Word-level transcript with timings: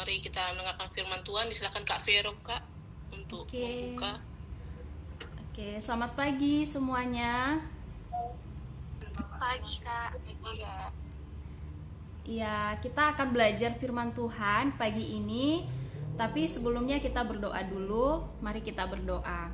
Mari 0.00 0.24
kita 0.24 0.56
mendengarkan 0.56 0.88
firman 0.96 1.20
Tuhan. 1.20 1.52
Disilakan 1.52 1.84
Kak 1.84 2.00
Vero, 2.08 2.32
Kak, 2.40 2.64
untuk 3.12 3.44
Oke. 3.44 3.60
membuka. 3.60 4.16
Oke, 5.44 5.76
selamat 5.76 6.16
pagi 6.16 6.64
semuanya. 6.64 7.60
Pagi 9.36 9.76
kak. 9.84 10.16
Iya. 10.56 10.76
Ya, 12.24 12.56
kita 12.80 13.12
akan 13.12 13.28
belajar 13.28 13.76
firman 13.76 14.16
Tuhan 14.16 14.72
pagi 14.80 15.20
ini. 15.20 15.68
Tapi 16.16 16.48
sebelumnya 16.48 16.96
kita 16.96 17.20
berdoa 17.20 17.60
dulu. 17.68 18.24
Mari 18.40 18.64
kita 18.64 18.88
berdoa. 18.88 19.52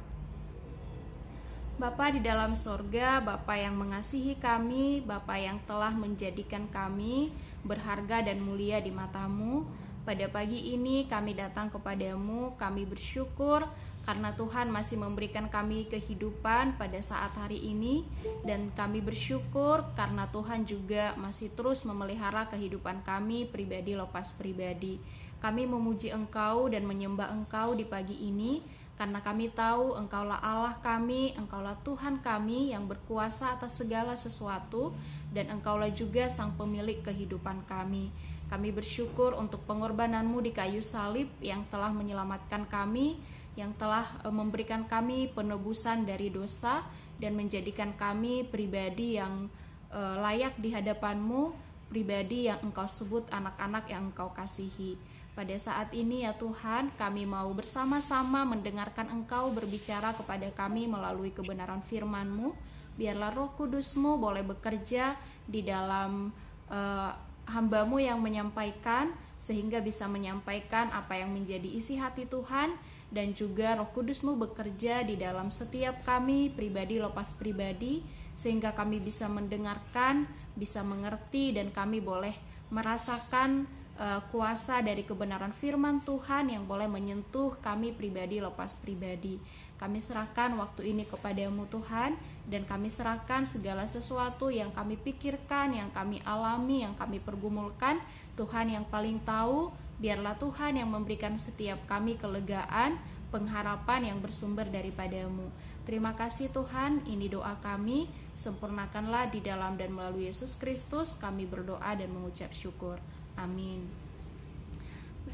Bapa 1.75 2.15
di 2.15 2.23
dalam 2.23 2.55
sorga, 2.55 3.19
Bapa 3.19 3.59
yang 3.59 3.75
mengasihi 3.75 4.39
kami, 4.39 5.03
Bapa 5.03 5.43
yang 5.43 5.59
telah 5.67 5.91
menjadikan 5.91 6.71
kami 6.71 7.35
berharga 7.67 8.23
dan 8.23 8.39
mulia 8.47 8.79
di 8.79 8.95
matamu. 8.95 9.67
Pada 10.07 10.30
pagi 10.30 10.71
ini 10.71 11.11
kami 11.11 11.35
datang 11.35 11.67
kepadamu, 11.67 12.54
kami 12.54 12.86
bersyukur 12.86 13.67
karena 14.07 14.31
Tuhan 14.39 14.71
masih 14.71 15.03
memberikan 15.03 15.50
kami 15.50 15.90
kehidupan 15.90 16.79
pada 16.79 17.03
saat 17.03 17.35
hari 17.35 17.58
ini 17.58 18.07
dan 18.46 18.71
kami 18.79 19.03
bersyukur 19.03 19.82
karena 19.98 20.31
Tuhan 20.31 20.62
juga 20.62 21.18
masih 21.18 21.50
terus 21.58 21.82
memelihara 21.82 22.46
kehidupan 22.46 23.03
kami 23.03 23.50
pribadi 23.50 23.98
lepas 23.98 24.31
pribadi. 24.39 25.03
Kami 25.43 25.67
memuji 25.67 26.14
Engkau 26.14 26.70
dan 26.70 26.86
menyembah 26.86 27.34
Engkau 27.34 27.75
di 27.75 27.82
pagi 27.82 28.14
ini 28.14 28.62
karena 28.95 29.18
kami 29.18 29.50
tahu 29.50 29.98
Engkaulah 29.98 30.39
Allah 30.39 30.79
kami, 30.86 31.34
Engkaulah 31.34 31.82
Tuhan 31.82 32.23
kami 32.23 32.70
yang 32.70 32.86
berkuasa 32.86 33.59
atas 33.59 33.83
segala 33.83 34.14
sesuatu 34.14 34.95
dan 35.34 35.50
Engkaulah 35.50 35.91
juga 35.91 36.31
sang 36.31 36.55
pemilik 36.55 37.03
kehidupan 37.03 37.67
kami. 37.67 38.14
Kami 38.47 38.70
bersyukur 38.70 39.34
untuk 39.34 39.67
pengorbananmu 39.67 40.39
di 40.39 40.55
kayu 40.55 40.78
salib 40.78 41.27
yang 41.42 41.67
telah 41.67 41.91
menyelamatkan 41.91 42.70
kami, 42.70 43.19
yang 43.59 43.75
telah 43.75 44.07
eh, 44.23 44.31
memberikan 44.31 44.87
kami 44.87 45.33
penebusan 45.34 46.07
dari 46.07 46.31
dosa 46.31 46.87
dan 47.19 47.35
menjadikan 47.35 47.97
kami 47.98 48.47
pribadi 48.47 49.19
yang 49.19 49.51
eh, 49.91 50.17
layak 50.23 50.55
di 50.62 50.70
hadapanmu, 50.70 51.51
pribadi 51.91 52.47
yang 52.47 52.62
engkau 52.62 52.87
sebut 52.87 53.27
anak-anak 53.35 53.91
yang 53.91 54.15
engkau 54.15 54.31
kasihi. 54.31 54.95
Pada 55.37 55.53
saat 55.61 55.92
ini 55.92 56.25
ya 56.25 56.33
Tuhan, 56.33 56.97
kami 56.97 57.29
mau 57.29 57.53
bersama-sama 57.53 58.48
mendengarkan 58.48 59.13
Engkau 59.13 59.53
berbicara 59.53 60.17
kepada 60.17 60.48
kami 60.48 60.89
melalui 60.89 61.29
kebenaran 61.29 61.85
firman-Mu. 61.85 62.57
Biarlah 62.97 63.37
roh 63.37 63.53
kudus-Mu 63.53 64.17
boleh 64.17 64.41
bekerja 64.41 65.13
di 65.45 65.61
dalam 65.61 66.33
eh, 66.73 67.13
hambamu 67.47 68.02
yang 68.02 68.19
menyampaikan 68.19 69.14
sehingga 69.36 69.84
bisa 69.84 70.08
menyampaikan 70.11 70.91
apa 70.91 71.20
yang 71.20 71.30
menjadi 71.30 71.69
isi 71.69 72.00
hati 72.00 72.25
Tuhan 72.27 72.75
dan 73.12 73.36
juga 73.36 73.78
roh 73.78 73.89
kudusmu 73.94 74.34
bekerja 74.34 75.06
di 75.06 75.14
dalam 75.14 75.52
setiap 75.52 76.02
kami 76.02 76.50
pribadi 76.50 76.98
lepas 76.98 77.39
pribadi 77.39 78.02
sehingga 78.36 78.74
kami 78.77 79.00
bisa 79.00 79.30
mendengarkan, 79.30 80.28
bisa 80.58 80.83
mengerti 80.84 81.56
dan 81.56 81.72
kami 81.72 82.02
boleh 82.02 82.34
merasakan 82.69 83.64
eh, 83.97 84.20
kuasa 84.34 84.83
dari 84.83 85.06
kebenaran 85.06 85.55
firman 85.55 86.02
Tuhan 86.02 86.50
yang 86.50 86.67
boleh 86.67 86.91
menyentuh 86.91 87.56
kami 87.62 87.94
pribadi 87.94 88.42
lepas 88.42 88.77
pribadi. 88.77 89.39
Kami 89.77 90.01
serahkan 90.01 90.57
waktu 90.57 90.97
ini 90.97 91.05
kepadamu 91.05 91.69
Tuhan 91.69 92.17
dan 92.49 92.65
kami 92.65 92.89
serahkan 92.89 93.45
segala 93.45 93.85
sesuatu 93.85 94.49
yang 94.49 94.73
kami 94.73 94.97
pikirkan, 94.97 95.77
yang 95.77 95.93
kami 95.93 96.25
alami, 96.25 96.81
yang 96.87 96.97
kami 96.97 97.21
pergumulkan. 97.21 98.01
Tuhan 98.41 98.73
yang 98.73 98.89
paling 98.89 99.21
tahu, 99.27 99.69
biarlah 100.01 100.41
Tuhan 100.41 100.81
yang 100.81 100.89
memberikan 100.89 101.37
setiap 101.37 101.85
kami 101.85 102.17
kelegaan, 102.17 102.97
pengharapan 103.29 104.15
yang 104.15 104.19
bersumber 104.25 104.65
daripadamu. 104.65 105.53
Terima 105.85 106.17
kasih 106.17 106.48
Tuhan, 106.55 107.05
ini 107.05 107.29
doa 107.29 107.59
kami. 107.61 108.09
Sempurnakanlah 108.33 109.29
di 109.29 109.45
dalam 109.45 109.77
dan 109.77 109.92
melalui 109.92 110.31
Yesus 110.31 110.57
Kristus, 110.57 111.15
kami 111.19 111.45
berdoa 111.45 111.92
dan 111.95 112.09
mengucap 112.11 112.51
syukur. 112.55 112.97
Amin. 113.36 114.05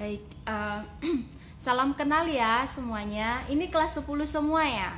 Baik, 0.01 0.23
eh, 0.25 0.81
salam 1.65 1.93
kenal 1.93 2.25
ya 2.29 2.65
semuanya. 2.65 3.45
Ini 3.49 3.69
kelas 3.69 4.01
10 4.01 4.09
semua 4.25 4.65
ya. 4.65 4.91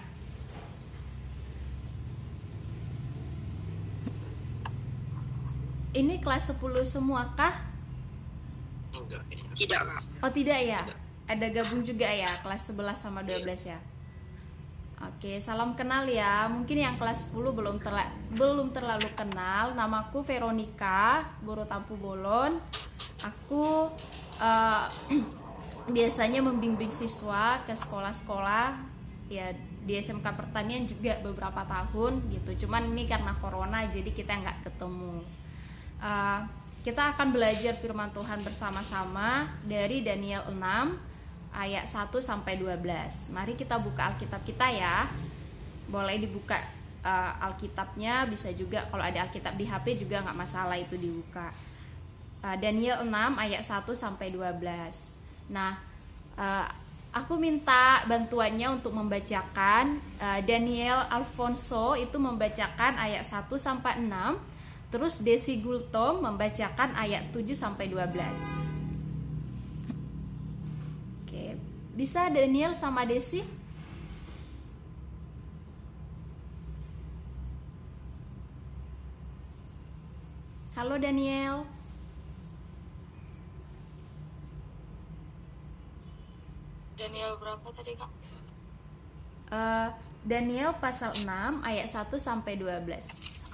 Ini 5.94 6.18
kelas 6.18 6.50
10 6.58 6.82
semua 6.82 7.30
kah? 7.38 7.54
Enggak. 8.90 9.22
Tidak 9.54 9.78
kak. 9.78 10.02
Oh 10.26 10.30
tidak 10.30 10.58
ya? 10.62 10.82
Tidak. 10.82 10.98
Ada 11.24 11.46
gabung 11.54 11.80
juga 11.86 12.10
ya 12.10 12.42
kelas 12.42 12.74
11 12.74 12.98
sama 12.98 13.22
12 13.22 13.46
ya. 13.70 13.78
Oke, 15.04 15.36
salam 15.38 15.76
kenal 15.76 16.08
ya. 16.08 16.48
Mungkin 16.48 16.80
yang 16.80 16.96
kelas 16.96 17.30
10 17.30 17.52
belum 17.52 17.76
terla 17.78 18.10
belum 18.34 18.74
terlalu 18.74 19.12
kenal. 19.14 19.76
Namaku 19.76 20.24
Veronica, 20.26 21.28
Boro 21.44 21.68
Tampu 21.68 21.94
Bolon. 21.94 22.56
Aku 23.20 23.92
eh, 24.40 24.84
biasanya 25.96 26.40
membimbing 26.40 26.88
siswa 26.88 27.60
ke 27.68 27.76
sekolah-sekolah 27.76 28.94
ya 29.28 29.52
di 29.84 30.00
SMK 30.00 30.24
Pertanian 30.24 30.88
juga 30.88 31.20
beberapa 31.20 31.60
tahun 31.68 32.24
gitu. 32.32 32.64
Cuman 32.66 32.88
ini 32.88 33.04
karena 33.04 33.36
corona 33.36 33.84
jadi 33.84 34.08
kita 34.08 34.32
nggak 34.40 34.58
ketemu. 34.64 35.20
Eh, 36.00 36.40
kita 36.84 37.16
akan 37.16 37.32
belajar 37.32 37.76
firman 37.80 38.12
Tuhan 38.12 38.44
bersama-sama 38.44 39.48
dari 39.64 40.04
Daniel 40.04 40.44
6 40.52 40.60
ayat 41.52 41.84
1 41.88 42.20
sampai 42.20 42.60
12. 42.60 43.32
Mari 43.32 43.56
kita 43.56 43.76
buka 43.80 44.12
Alkitab 44.12 44.40
kita 44.44 44.68
ya. 44.72 45.08
Boleh 45.88 46.16
dibuka 46.16 46.56
eh, 47.04 47.32
Alkitabnya, 47.44 48.24
bisa 48.24 48.48
juga 48.56 48.88
kalau 48.88 49.04
ada 49.04 49.28
Alkitab 49.28 49.52
di 49.60 49.68
HP 49.68 50.00
juga 50.08 50.24
nggak 50.24 50.36
masalah 50.36 50.80
itu 50.80 50.96
dibuka. 50.96 51.52
Eh, 52.44 52.56
Daniel 52.60 53.00
6 53.00 53.40
ayat 53.40 53.64
1 53.64 53.96
sampai 53.96 54.28
12. 54.28 55.16
Nah, 55.48 55.80
eh, 56.36 56.68
aku 57.16 57.40
minta 57.40 58.04
bantuannya 58.04 58.68
untuk 58.68 58.92
membacakan 58.92 59.96
eh, 60.20 60.40
Daniel 60.44 61.08
Alfonso 61.08 61.96
itu 61.96 62.20
membacakan 62.20 63.00
ayat 63.00 63.24
1 63.24 63.48
sampai 63.56 63.96
6 63.96 64.52
Terus 64.94 65.26
Desi 65.26 65.58
Gultom 65.58 66.22
membacakan 66.22 66.94
ayat 66.94 67.34
7 67.34 67.50
sampai 67.58 67.90
12. 67.90 68.14
Oke, 71.26 71.58
bisa 71.98 72.30
Daniel 72.30 72.78
sama 72.78 73.02
Desi? 73.02 73.42
Halo 80.78 80.94
Daniel. 80.94 81.73
Daniel 86.94 87.34
berapa 87.38 87.66
tadi 87.74 87.98
kak? 87.98 88.10
Eh, 89.50 89.88
Daniel 90.24 90.72
pasal 90.80 91.12
6 91.20 91.26
ayat 91.60 91.86
1 91.90 92.16
sampai 92.16 92.56
12. 92.56 93.44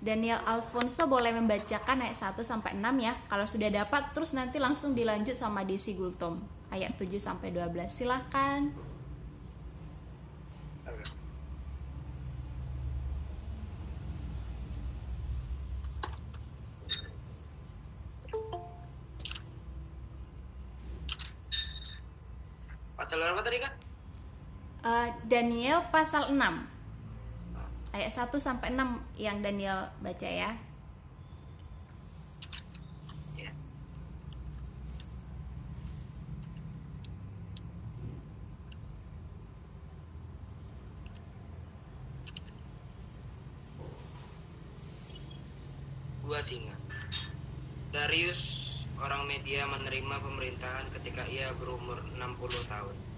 Daniel 0.00 0.40
Alfonso 0.48 1.04
boleh 1.04 1.30
membacakan 1.36 2.02
ayat 2.02 2.16
1 2.16 2.40
sampai 2.40 2.72
6 2.72 3.04
ya. 3.04 3.12
Kalau 3.28 3.44
sudah 3.44 3.68
dapat 3.68 4.16
terus 4.16 4.32
nanti 4.32 4.56
langsung 4.56 4.96
dilanjut 4.96 5.36
sama 5.36 5.62
Desi 5.62 5.92
Gultom 5.92 6.40
ayat 6.72 6.96
7 6.96 7.20
sampai 7.20 7.52
12. 7.52 7.92
Silahkan. 7.92 8.72
Daniel 25.40 25.80
pasal 25.88 26.28
6 26.28 26.36
ayat 27.96 28.12
1 28.12 28.28
sampai 28.36 28.76
6 28.76 29.00
yang 29.16 29.40
Daniel 29.40 29.88
baca 30.04 30.28
ya. 30.28 30.52
Dua 46.20 46.44
singa. 46.44 46.76
Darius 47.96 48.68
orang 49.00 49.24
media 49.24 49.64
menerima 49.64 50.20
pemerintahan 50.20 50.92
ketika 51.00 51.24
ia 51.24 51.48
berumur 51.56 51.96
60 52.20 52.68
tahun. 52.68 53.09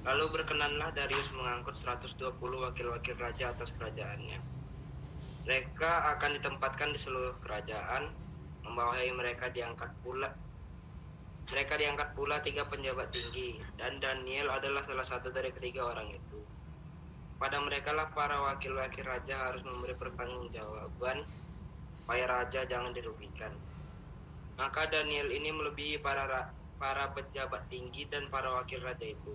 Lalu 0.00 0.24
berkenanlah 0.32 0.96
Darius 0.96 1.28
mengangkut 1.36 1.76
120 1.76 2.40
wakil-wakil 2.40 3.16
raja 3.20 3.52
atas 3.52 3.76
kerajaannya. 3.76 4.40
Mereka 5.44 6.16
akan 6.16 6.40
ditempatkan 6.40 6.96
di 6.96 7.00
seluruh 7.00 7.36
kerajaan, 7.44 8.08
membawahi 8.64 9.12
mereka 9.12 9.52
diangkat 9.52 9.92
pula 10.00 10.32
Mereka 11.50 11.82
diangkat 11.82 12.14
pula 12.14 12.38
tiga 12.46 12.62
penjabat 12.70 13.10
tinggi, 13.10 13.58
dan 13.74 13.98
Daniel 13.98 14.54
adalah 14.54 14.86
salah 14.86 15.02
satu 15.02 15.34
dari 15.34 15.50
ketiga 15.50 15.82
orang 15.82 16.06
itu. 16.14 16.38
Pada 17.42 17.58
mereka 17.58 17.90
lah 17.90 18.06
para 18.14 18.38
wakil-wakil 18.38 19.02
raja 19.02 19.50
harus 19.50 19.58
memberi 19.66 19.98
pertanggungjawaban 19.98 21.26
supaya 21.98 22.24
raja 22.30 22.62
jangan 22.70 22.94
dirugikan. 22.94 23.50
Maka 24.54 24.86
Daniel 24.94 25.26
ini 25.34 25.50
melebihi 25.50 25.98
para 25.98 26.54
para 26.78 27.10
pejabat 27.18 27.66
tinggi 27.66 28.06
dan 28.06 28.30
para 28.30 28.54
wakil 28.54 28.78
raja 28.86 29.10
itu. 29.10 29.34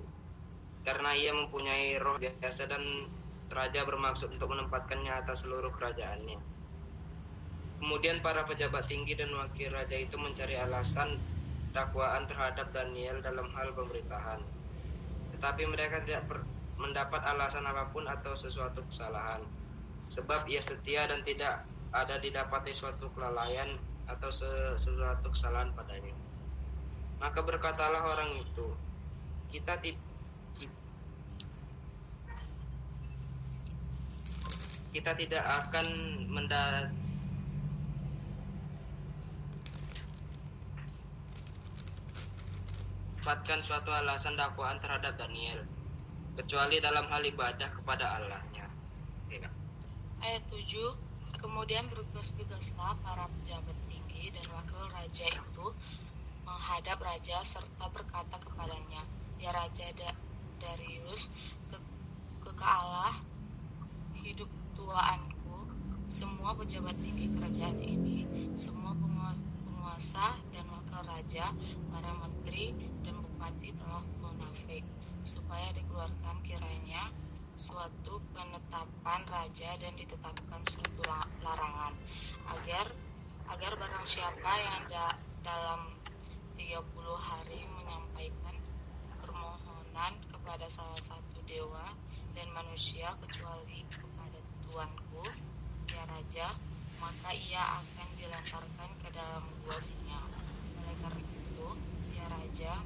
Karena 0.85 1.17
ia 1.17 1.33
mempunyai 1.33 1.97
roh 1.97 2.21
biasa 2.21 2.69
dan 2.69 3.09
raja 3.49 3.81
bermaksud 3.83 4.37
untuk 4.37 4.53
menempatkannya 4.53 5.11
atas 5.25 5.41
seluruh 5.41 5.73
kerajaannya. 5.73 6.37
Kemudian 7.81 8.23
para 8.23 8.45
pejabat 8.47 8.87
tinggi 8.87 9.17
dan 9.17 9.33
wakil 9.35 9.73
raja 9.73 9.97
itu 9.97 10.15
mencari 10.15 10.55
alasan 10.55 11.19
dakwaan 11.75 12.23
terhadap 12.29 12.71
Daniel 12.71 13.19
dalam 13.19 13.51
hal 13.51 13.75
pemerintahan. 13.75 14.39
Tetapi 15.35 15.63
mereka 15.67 15.99
tidak 16.07 16.23
mendapat 16.79 17.21
alasan 17.27 17.67
apa 17.67 17.91
pun 17.91 18.07
atau 18.07 18.31
sesuatu 18.37 18.79
kesalahan. 18.87 19.43
Sebab 20.07 20.47
ia 20.47 20.63
setia 20.63 21.09
dan 21.09 21.25
tidak 21.27 21.67
ada 21.91 22.15
didapati 22.21 22.71
suatu 22.71 23.11
kelalaian 23.11 23.75
atau 24.05 24.29
sesuatu 24.77 25.33
kesalahan 25.33 25.73
padanya. 25.73 26.15
Maka 27.19 27.41
berkatalah 27.41 28.05
orang 28.05 28.37
itu, 28.39 28.67
kita 29.49 29.79
kita 34.95 35.11
tidak 35.19 35.43
akan 35.43 35.87
mendapat 36.31 36.87
mendapatkan 43.19 43.59
suatu 43.59 43.89
alasan 43.91 44.39
dakwaan 44.39 44.79
terhadap 44.79 45.19
Daniel 45.19 45.67
kecuali 46.39 46.79
dalam 46.79 47.09
hal 47.09 47.25
ibadah 47.25 47.73
kepada 47.73 48.21
Allahnya. 48.21 48.69
Ya. 49.27 49.49
Ayat 50.23 50.45
7 50.47 51.41
Kemudian 51.41 51.89
bergegas-gegaslah 51.91 52.95
para 53.03 53.27
pejabat 53.27 53.75
tinggi 53.89 54.31
dan 54.31 54.45
wakil 54.53 54.81
raja 54.93 55.25
itu 55.27 55.67
menghadap 56.47 56.97
raja 57.01 57.37
serta 57.43 57.85
berkata 57.91 58.39
kepadanya, 58.39 59.03
Ya 59.41 59.51
Raja 59.51 59.89
da 59.93 60.09
Darius, 60.57 61.29
ke, 61.69 61.77
ke 62.45 62.65
Allah 62.65 63.13
hidup 64.17 64.49
tuaanku, 64.75 65.67
semua 66.05 66.51
pejabat 66.53 66.95
tinggi 66.99 67.31
kerajaan 67.31 67.79
ini, 67.81 68.27
semua 68.53 68.91
penguasa 68.95 70.37
dan 70.51 70.67
wakil 70.69 71.01
raja, 71.07 71.55
para 71.89 72.11
menteri 72.15 72.75
dan 73.01 73.19
bupati 73.23 73.71
telah 73.73 74.03
munafik 74.19 74.83
supaya 75.25 75.71
dikeluarkan 75.73 76.43
kiranya 76.43 77.09
suatu 77.55 78.19
penetapan 78.35 79.23
raja 79.31 79.79
dan 79.79 79.95
ditetapkan 79.95 80.61
suatu 80.67 81.01
larangan. 81.39 81.95
Agar 82.51 82.91
agar 83.45 83.71
barang 83.77 84.05
siapa 84.05 84.51
yang 84.59 84.83
da, 84.91 85.15
dalam 85.45 85.95
30 86.57 86.81
hari 87.21 87.61
menyampaikan 87.69 88.55
permohonan 89.21 90.17
kepada 90.27 90.65
salah 90.65 90.99
satu 90.99 91.39
dewa 91.45 91.93
dan 92.33 92.49
manusia 92.51 93.13
kecuali 93.21 93.84
tuanku 94.75 95.23
ya 95.87 96.03
raja 96.03 96.51
maka 96.99 97.31
ia 97.31 97.79
akan 97.79 98.07
dilemparkan 98.19 98.91
ke 98.99 99.07
dalam 99.15 99.47
gua 99.63 99.79
singa. 99.79 100.19
Oleh 100.83 100.95
karena 100.99 101.23
itu 101.23 101.67
ya 102.11 102.27
raja 102.27 102.83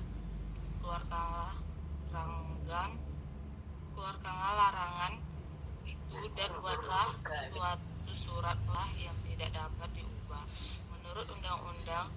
keluarkanlah 0.78 1.58
ranggan 2.14 2.94
keluarkanlah 3.98 4.54
larangan 4.54 5.18
itu 5.90 6.20
dan 6.38 6.54
buatlah 6.62 7.10
suatu 7.58 8.14
suratlah 8.14 8.90
yang 8.94 9.18
tidak 9.26 9.50
dapat 9.50 9.90
diubah. 9.98 10.46
Menurut 10.94 11.26
undang-undang 11.26 12.14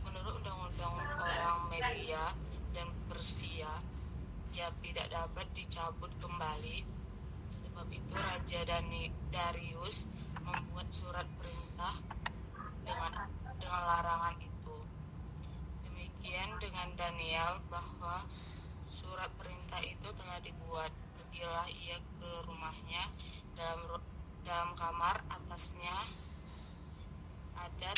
menurut 0.00 0.32
undang-undang 0.40 0.96
orang 1.20 1.60
media 1.68 2.32
dan 2.72 2.88
Persia 3.12 3.84
yang 4.56 4.72
tidak 4.80 5.12
dapat 5.12 5.44
dicabut 5.52 6.08
kembali 6.24 6.93
sebab 7.54 7.86
itu 7.94 8.10
Raja 8.10 8.60
Dani 8.66 9.06
Darius 9.30 10.10
membuat 10.42 10.90
surat 10.90 11.26
perintah 11.38 11.94
dengan 12.82 13.30
dengan 13.62 13.82
larangan 13.86 14.36
itu 14.42 14.54
Demikian 15.86 16.58
dengan 16.58 16.88
Daniel 16.98 17.62
bahwa 17.70 18.26
surat 18.82 19.30
perintah 19.38 19.78
itu 19.84 20.08
telah 20.16 20.40
dibuat. 20.42 20.90
Pergilah 21.14 21.68
ia 21.70 22.00
ke 22.18 22.30
rumahnya 22.48 23.06
dalam 23.54 24.02
dalam 24.42 24.70
kamar 24.74 25.22
atasnya 25.30 25.94
ada 27.54 27.92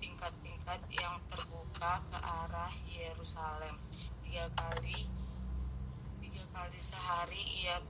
tingkat-tingkat 0.00 0.80
yang 0.94 1.20
terbuka 1.28 2.00
ke 2.06 2.18
arah 2.22 2.72
Yerusalem. 2.86 3.76
Tiga 4.24 4.46
kali 4.54 5.10
tiga 6.22 6.44
kali 6.54 6.78
sehari 6.80 7.66
ia 7.66 7.82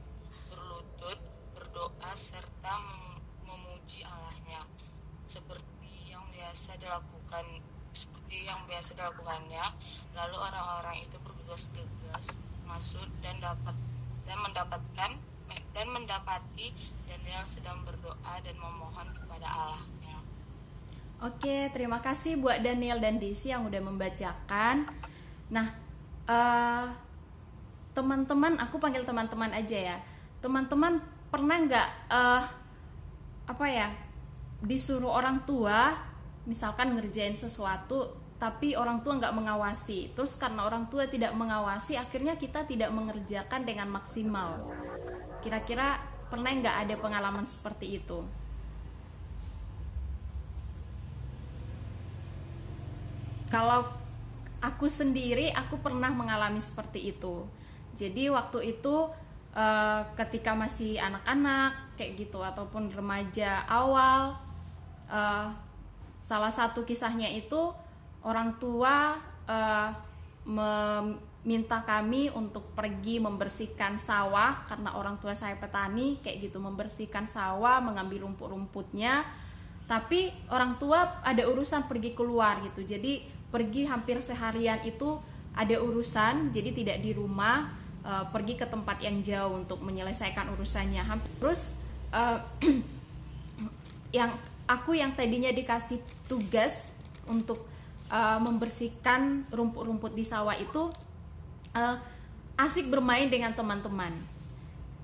berdoa 1.77 2.17
serta 2.17 2.73
memuji 3.45 4.01
Allahnya 4.01 4.65
seperti 5.29 6.09
yang 6.09 6.25
biasa 6.33 6.73
dilakukan 6.81 7.61
seperti 7.93 8.49
yang 8.49 8.65
biasa 8.65 8.97
dilakukannya. 8.97 9.61
Lalu 10.17 10.37
orang-orang 10.41 11.05
itu 11.05 11.21
bergegas-gegas 11.21 12.41
masuk 12.65 13.05
dan 13.21 13.37
dapat 13.45 13.77
dan 14.25 14.41
mendapatkan 14.41 15.21
dan 15.77 15.87
mendapati 15.93 16.73
Daniel 17.05 17.45
sedang 17.45 17.85
berdoa 17.85 18.41
dan 18.41 18.57
memohon 18.57 19.13
kepada 19.13 19.45
Allahnya. 19.45 20.17
Oke, 21.29 21.69
terima 21.77 22.01
kasih 22.01 22.41
buat 22.41 22.65
Daniel 22.65 23.05
dan 23.05 23.21
Desi 23.21 23.53
yang 23.53 23.69
udah 23.69 23.85
membacakan. 23.85 24.89
Nah, 25.53 25.77
uh, 26.25 26.89
teman-teman, 27.93 28.57
aku 28.65 28.81
panggil 28.81 29.05
teman-teman 29.05 29.53
aja 29.53 29.77
ya. 29.93 29.97
Teman-teman 30.41 31.16
pernah 31.37 31.61
nggak 31.61 31.89
uh, 32.09 32.43
apa 33.45 33.67
ya 33.69 33.93
disuruh 34.65 35.13
orang 35.13 35.45
tua 35.45 35.93
misalkan 36.49 36.97
ngerjain 36.97 37.37
sesuatu 37.37 38.25
tapi 38.41 38.73
orang 38.73 39.05
tua 39.05 39.21
nggak 39.21 39.37
mengawasi. 39.37 40.17
Terus 40.17 40.37
karena 40.37 40.65
orang 40.65 40.89
tua 40.89 41.09
tidak 41.09 41.37
mengawasi 41.37 42.01
akhirnya 42.01 42.41
kita 42.41 42.65
tidak 42.65 42.89
mengerjakan 42.89 43.69
dengan 43.69 43.93
maksimal. 43.93 44.65
Kira-kira 45.45 46.01
pernah 46.33 46.53
nggak 46.53 46.77
ada 46.89 46.95
pengalaman 46.97 47.45
seperti 47.45 48.01
itu? 48.01 48.25
Kalau 53.49 53.89
aku 54.61 54.89
sendiri 54.89 55.53
aku 55.53 55.81
pernah 55.81 56.13
mengalami 56.13 56.61
seperti 56.61 57.13
itu. 57.13 57.45
Jadi 57.97 58.29
waktu 58.29 58.77
itu 58.77 59.09
eh, 59.57 60.03
ketika 60.21 60.53
masih 60.53 61.01
anak-anak 61.01 61.97
kayak 61.97 62.21
gitu 62.21 62.45
ataupun 62.45 62.93
remaja 62.93 63.65
awal 63.65 64.37
eh, 65.09 65.49
salah 66.21 66.53
satu 66.53 66.85
kisahnya 66.85 67.31
itu 67.33 67.73
orang 68.27 68.59
tua 68.59 69.15
uh, 69.47 69.91
meminta 70.43 71.87
kami 71.87 72.35
untuk 72.35 72.75
pergi 72.75 73.23
membersihkan 73.23 74.03
sawah 74.03 74.67
karena 74.67 74.99
orang 74.99 75.23
tua 75.23 75.39
saya 75.39 75.55
petani 75.55 76.19
kayak 76.19 76.51
gitu 76.51 76.59
membersihkan 76.59 77.31
sawah 77.31 77.79
mengambil 77.79 78.27
rumput-rumputnya. 78.27 79.23
Tapi 79.87 80.35
orang 80.51 80.75
tua 80.83 81.23
ada 81.23 81.47
urusan 81.47 81.87
pergi 81.87 82.19
keluar 82.19 82.59
gitu. 82.67 82.83
Jadi 82.83 83.23
pergi 83.55 83.87
hampir 83.87 84.19
seharian 84.19 84.83
itu 84.83 85.23
ada 85.55 85.79
urusan 85.79 86.51
jadi 86.51 86.75
tidak 86.75 86.99
di 86.99 87.15
rumah 87.15 87.71
uh, 88.07 88.25
pergi 88.31 88.55
ke 88.55 88.71
tempat 88.71 89.03
yang 89.03 89.19
jauh 89.21 89.59
untuk 89.59 89.83
menyelesaikan 89.83 90.47
urusannya 90.55 91.03
terus 91.43 91.75
uh, 92.15 92.39
yang 94.17 94.31
aku 94.71 94.95
yang 94.95 95.13
tadinya 95.19 95.51
dikasih 95.51 95.99
tugas 96.31 96.95
untuk 97.27 97.67
uh, 98.11 98.39
membersihkan 98.39 99.51
rumput-rumput 99.51 100.15
di 100.15 100.23
sawah 100.23 100.55
itu 100.55 100.91
uh, 101.75 101.97
asik 102.57 102.89
bermain 102.89 103.29
dengan 103.29 103.53
teman-teman. 103.53 104.15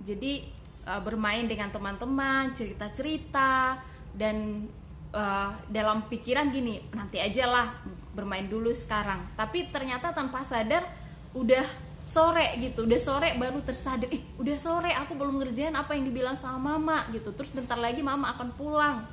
Jadi 0.02 0.46
uh, 0.86 1.02
bermain 1.02 1.46
dengan 1.46 1.70
teman-teman, 1.70 2.50
cerita-cerita 2.54 3.78
dan 4.14 4.66
uh, 5.14 5.52
dalam 5.70 6.06
pikiran 6.10 6.50
gini 6.50 6.82
nanti 6.96 7.22
aja 7.22 7.46
lah 7.46 7.68
bermain 8.16 8.46
dulu 8.48 8.72
sekarang. 8.74 9.22
Tapi 9.38 9.70
ternyata 9.70 10.10
tanpa 10.10 10.42
sadar 10.42 10.84
udah 11.32 11.64
sore 12.02 12.58
gitu 12.58 12.82
udah 12.82 12.98
sore 12.98 13.38
baru 13.38 13.62
tersadar 13.62 14.10
eh 14.10 14.22
udah 14.34 14.58
sore 14.58 14.90
aku 14.90 15.14
belum 15.14 15.38
ngerjain 15.38 15.74
apa 15.78 15.94
yang 15.94 16.06
dibilang 16.06 16.34
sama 16.34 16.74
mama 16.74 17.06
gitu. 17.14 17.30
Terus 17.30 17.54
bentar 17.54 17.78
lagi 17.78 18.02
mama 18.02 18.34
akan 18.34 18.48
pulang. 18.58 19.06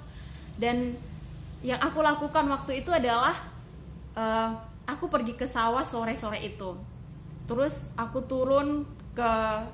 Dan 0.57 0.97
yang 1.61 1.79
aku 1.79 2.01
lakukan 2.01 2.49
waktu 2.49 2.81
itu 2.83 2.89
adalah 2.89 3.35
uh, 4.17 4.57
aku 4.89 5.05
pergi 5.07 5.37
ke 5.37 5.45
sawah 5.45 5.85
sore-sore 5.85 6.41
itu. 6.41 6.73
Terus 7.45 7.93
aku 7.93 8.25
turun 8.25 8.85
ke 9.13 9.31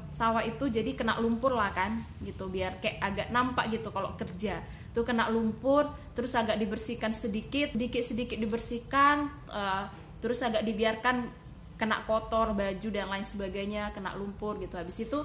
sawah 0.09 0.41
itu 0.41 0.67
jadi 0.67 0.95
kena 0.95 1.17
lumpur 1.23 1.55
lah 1.55 1.71
kan 1.71 2.03
gitu. 2.19 2.51
Biar 2.51 2.83
kayak 2.83 2.99
agak 2.99 3.27
nampak 3.31 3.71
gitu 3.71 3.95
kalau 3.95 4.11
kerja. 4.19 4.59
Tuh 4.91 5.07
kena 5.07 5.31
lumpur 5.31 5.87
terus 6.15 6.35
agak 6.35 6.59
dibersihkan 6.59 7.15
sedikit 7.15 7.75
sedikit 7.75 8.03
sedikit 8.03 8.37
dibersihkan 8.39 9.27
uh, 9.51 9.87
terus 10.19 10.39
agak 10.43 10.63
dibiarkan 10.63 11.44
kena 11.75 12.03
kotor 12.07 12.55
baju 12.55 12.87
dan 12.91 13.07
lain 13.11 13.25
sebagainya 13.27 13.91
kena 13.91 14.15
lumpur 14.15 14.55
gitu. 14.63 14.79
Habis 14.79 15.07
itu 15.07 15.19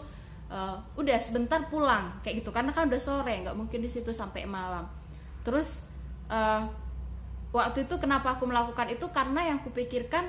uh, 0.51 0.77
udah 0.99 1.19
sebentar 1.23 1.63
pulang 1.71 2.19
kayak 2.27 2.43
gitu. 2.43 2.51
Karena 2.51 2.75
kan 2.75 2.91
udah 2.91 3.01
sore 3.01 3.47
nggak 3.47 3.57
mungkin 3.57 3.79
di 3.81 3.91
situ 3.91 4.11
sampai 4.11 4.45
malam. 4.45 4.87
Terus 5.47 5.87
uh, 6.29 6.67
waktu 7.55 7.87
itu 7.87 7.95
kenapa 8.03 8.37
aku 8.37 8.51
melakukan 8.51 8.91
itu? 8.91 9.07
Karena 9.15 9.47
yang 9.47 9.63
kupikirkan 9.63 10.27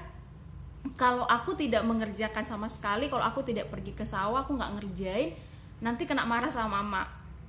kalau 0.97 1.25
aku 1.29 1.53
tidak 1.53 1.85
mengerjakan 1.85 2.41
sama 2.41 2.65
sekali 2.65 3.05
kalau 3.05 3.21
aku 3.21 3.45
tidak 3.45 3.69
pergi 3.69 3.93
ke 3.93 4.01
sawah 4.01 4.41
aku 4.41 4.57
nggak 4.57 4.81
ngerjain 4.81 5.37
nanti 5.77 6.09
kena 6.09 6.25
marah 6.25 6.49
sama 6.49 6.81
mama 6.81 7.03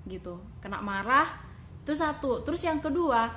gitu. 0.08 0.40
Kena 0.64 0.80
marah 0.80 1.28
itu 1.84 1.92
satu. 1.92 2.40
Terus 2.44 2.64
yang 2.64 2.80
kedua 2.80 3.28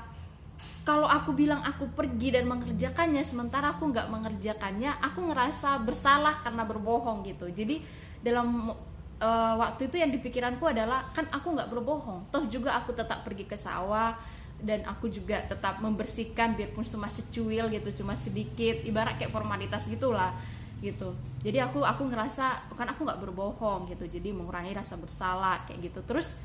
kalau 0.86 1.10
aku 1.10 1.34
bilang 1.34 1.66
aku 1.66 1.90
pergi 1.92 2.32
dan 2.32 2.46
mengerjakannya 2.46 3.26
sementara 3.26 3.74
aku 3.74 3.90
nggak 3.90 4.08
mengerjakannya 4.08 5.02
aku 5.02 5.34
ngerasa 5.34 5.82
bersalah 5.82 6.40
karena 6.46 6.64
berbohong 6.64 7.26
gitu. 7.26 7.50
Jadi 7.50 7.82
dalam 8.22 8.72
uh, 9.20 9.54
waktu 9.58 9.90
itu 9.90 9.98
yang 9.98 10.14
dipikiranku 10.14 10.64
adalah 10.70 11.10
kan 11.12 11.26
aku 11.34 11.58
nggak 11.58 11.70
berbohong. 11.74 12.30
Toh 12.30 12.46
juga 12.48 12.78
aku 12.78 12.94
tetap 12.94 13.26
pergi 13.26 13.50
ke 13.50 13.58
sawah 13.58 14.16
dan 14.62 14.86
aku 14.88 15.12
juga 15.12 15.44
tetap 15.44 15.84
membersihkan 15.84 16.56
biarpun 16.56 16.88
cuma 16.88 17.12
secuil 17.12 17.68
gitu 17.74 18.02
cuma 18.02 18.16
sedikit 18.16 18.80
ibarat 18.88 19.20
kayak 19.20 19.34
formalitas 19.34 19.90
gitulah 19.92 20.32
gitu. 20.80 21.18
Jadi 21.42 21.60
aku 21.60 21.82
aku 21.82 22.08
ngerasa 22.08 22.72
kan 22.78 22.88
aku 22.94 23.04
nggak 23.10 23.20
berbohong 23.20 23.90
gitu 23.90 24.06
jadi 24.06 24.32
mengurangi 24.32 24.72
rasa 24.78 24.96
bersalah 25.02 25.66
kayak 25.66 25.92
gitu. 25.92 26.00
Terus 26.06 26.40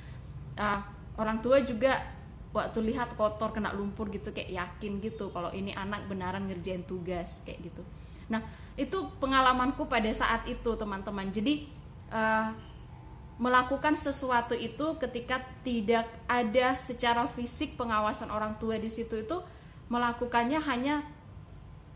uh, 0.56 0.80
orang 1.20 1.44
tua 1.44 1.60
juga 1.60 2.19
waktu 2.50 2.82
lihat 2.82 3.14
kotor 3.14 3.54
kena 3.54 3.70
lumpur 3.70 4.10
gitu 4.10 4.34
kayak 4.34 4.50
yakin 4.50 4.98
gitu 4.98 5.30
kalau 5.30 5.54
ini 5.54 5.70
anak 5.70 6.10
benaran 6.10 6.50
ngerjain 6.50 6.82
tugas 6.82 7.42
kayak 7.46 7.70
gitu. 7.70 7.82
Nah 8.26 8.42
itu 8.74 9.06
pengalamanku 9.22 9.86
pada 9.86 10.10
saat 10.10 10.46
itu 10.50 10.74
teman-teman. 10.74 11.30
Jadi 11.30 11.70
uh, 12.10 12.50
melakukan 13.38 13.94
sesuatu 13.94 14.52
itu 14.52 14.98
ketika 14.98 15.40
tidak 15.62 16.10
ada 16.26 16.74
secara 16.76 17.24
fisik 17.30 17.78
pengawasan 17.78 18.28
orang 18.34 18.58
tua 18.58 18.76
di 18.76 18.90
situ 18.90 19.16
itu 19.16 19.38
melakukannya 19.88 20.58
hanya 20.60 21.06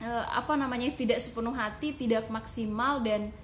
uh, 0.00 0.24
apa 0.38 0.54
namanya 0.54 0.88
tidak 0.94 1.18
sepenuh 1.18 1.52
hati 1.52 1.98
tidak 1.98 2.30
maksimal 2.30 3.02
dan 3.02 3.34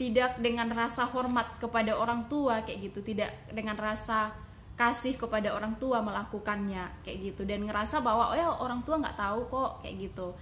tidak 0.00 0.40
dengan 0.40 0.72
rasa 0.72 1.04
hormat 1.04 1.60
kepada 1.60 1.92
orang 1.96 2.24
tua 2.28 2.64
kayak 2.64 2.92
gitu. 2.92 3.00
Tidak 3.04 3.52
dengan 3.52 3.76
rasa 3.76 4.32
kasih 4.80 5.20
kepada 5.20 5.52
orang 5.52 5.76
tua 5.76 6.00
melakukannya 6.00 7.04
kayak 7.04 7.18
gitu. 7.20 7.44
Dan 7.44 7.68
ngerasa 7.68 8.00
bahwa 8.00 8.32
oh 8.32 8.36
ya 8.36 8.48
orang 8.48 8.80
tua 8.80 8.96
nggak 8.96 9.20
tahu 9.20 9.40
kok 9.52 9.70
kayak 9.84 10.08
gitu. 10.08 10.32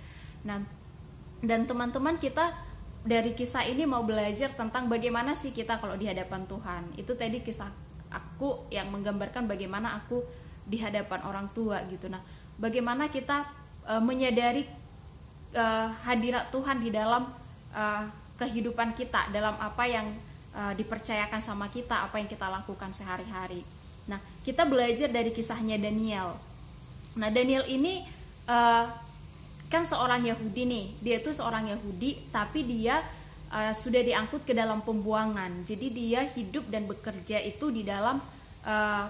Nah 0.46 0.62
dan 1.42 1.66
teman-teman 1.66 2.22
kita 2.22 2.54
dari 3.02 3.34
kisah 3.34 3.66
ini 3.66 3.82
mau 3.82 4.06
belajar 4.06 4.54
tentang 4.54 4.86
bagaimana 4.86 5.34
sih 5.34 5.50
kita 5.50 5.82
kalau 5.82 5.98
di 5.98 6.06
hadapan 6.06 6.46
Tuhan. 6.46 6.94
Itu 6.94 7.18
tadi 7.18 7.42
kisah 7.42 7.66
aku 8.14 8.70
yang 8.70 8.94
menggambarkan 8.94 9.50
bagaimana 9.50 9.98
aku 9.98 10.22
di 10.62 10.78
hadapan 10.78 11.18
orang 11.26 11.50
tua 11.50 11.82
gitu. 11.90 12.06
Nah 12.06 12.22
bagaimana 12.62 13.10
kita 13.10 13.42
uh, 13.90 13.98
menyadari 13.98 14.70
uh, 15.58 15.90
hadirat 16.06 16.54
Tuhan 16.54 16.78
di 16.78 16.94
dalam 16.94 17.26
uh, 17.74 18.04
kehidupan 18.38 18.94
kita 18.94 19.34
dalam 19.34 19.58
apa 19.58 19.82
yang 19.90 20.06
uh, 20.54 20.70
dipercayakan 20.78 21.42
sama 21.42 21.66
kita 21.74 22.06
apa 22.06 22.22
yang 22.22 22.30
kita 22.30 22.46
lakukan 22.46 22.94
sehari-hari 22.94 23.66
Nah, 24.08 24.18
kita 24.42 24.64
belajar 24.64 25.12
dari 25.12 25.30
kisahnya 25.30 25.76
Daniel. 25.76 26.34
Nah, 27.20 27.28
Daniel 27.28 27.68
ini 27.68 28.00
uh, 28.48 28.88
kan 29.68 29.84
seorang 29.84 30.24
Yahudi 30.24 30.64
nih. 30.64 30.86
Dia 31.04 31.16
itu 31.20 31.30
seorang 31.36 31.68
Yahudi, 31.68 32.16
tapi 32.32 32.64
dia 32.64 33.04
uh, 33.52 33.76
sudah 33.76 34.00
diangkut 34.00 34.48
ke 34.48 34.56
dalam 34.56 34.80
pembuangan. 34.80 35.62
Jadi 35.68 35.92
dia 35.92 36.24
hidup 36.24 36.66
dan 36.72 36.88
bekerja 36.88 37.36
itu 37.44 37.68
di 37.68 37.84
dalam 37.84 38.16
uh, 38.64 39.06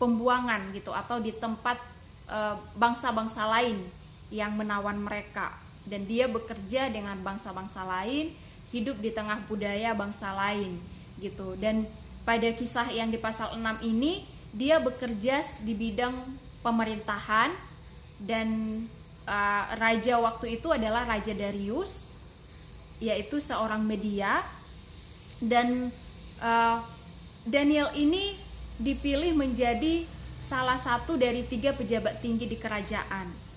pembuangan 0.00 0.72
gitu 0.72 0.96
atau 0.96 1.20
di 1.20 1.36
tempat 1.36 1.76
bangsa-bangsa 2.78 3.42
uh, 3.44 3.50
lain 3.58 3.84
yang 4.30 4.54
menawan 4.56 4.96
mereka. 4.96 5.52
Dan 5.84 6.06
dia 6.06 6.30
bekerja 6.30 6.86
dengan 6.88 7.18
bangsa-bangsa 7.20 7.82
lain, 7.82 8.30
hidup 8.70 9.02
di 9.02 9.10
tengah 9.10 9.42
budaya 9.50 9.92
bangsa 9.92 10.32
lain 10.32 10.78
gitu. 11.18 11.58
Dan 11.58 11.90
pada 12.30 12.46
kisah 12.54 12.86
yang 12.94 13.10
di 13.10 13.18
pasal 13.18 13.58
6 13.58 13.82
ini 13.82 14.22
dia 14.54 14.78
bekerja 14.78 15.42
di 15.66 15.74
bidang 15.74 16.14
pemerintahan 16.62 17.50
dan 18.22 18.48
uh, 19.26 19.62
raja 19.74 20.14
waktu 20.22 20.62
itu 20.62 20.70
adalah 20.70 21.10
Raja 21.10 21.34
Darius 21.34 22.06
yaitu 23.02 23.42
seorang 23.42 23.82
media. 23.82 24.46
Dan 25.42 25.90
uh, 26.38 26.78
Daniel 27.42 27.90
ini 27.98 28.38
dipilih 28.78 29.34
menjadi 29.34 30.06
salah 30.38 30.78
satu 30.78 31.18
dari 31.18 31.42
tiga 31.50 31.74
pejabat 31.74 32.22
tinggi 32.22 32.46
di 32.46 32.54
kerajaan 32.54 33.49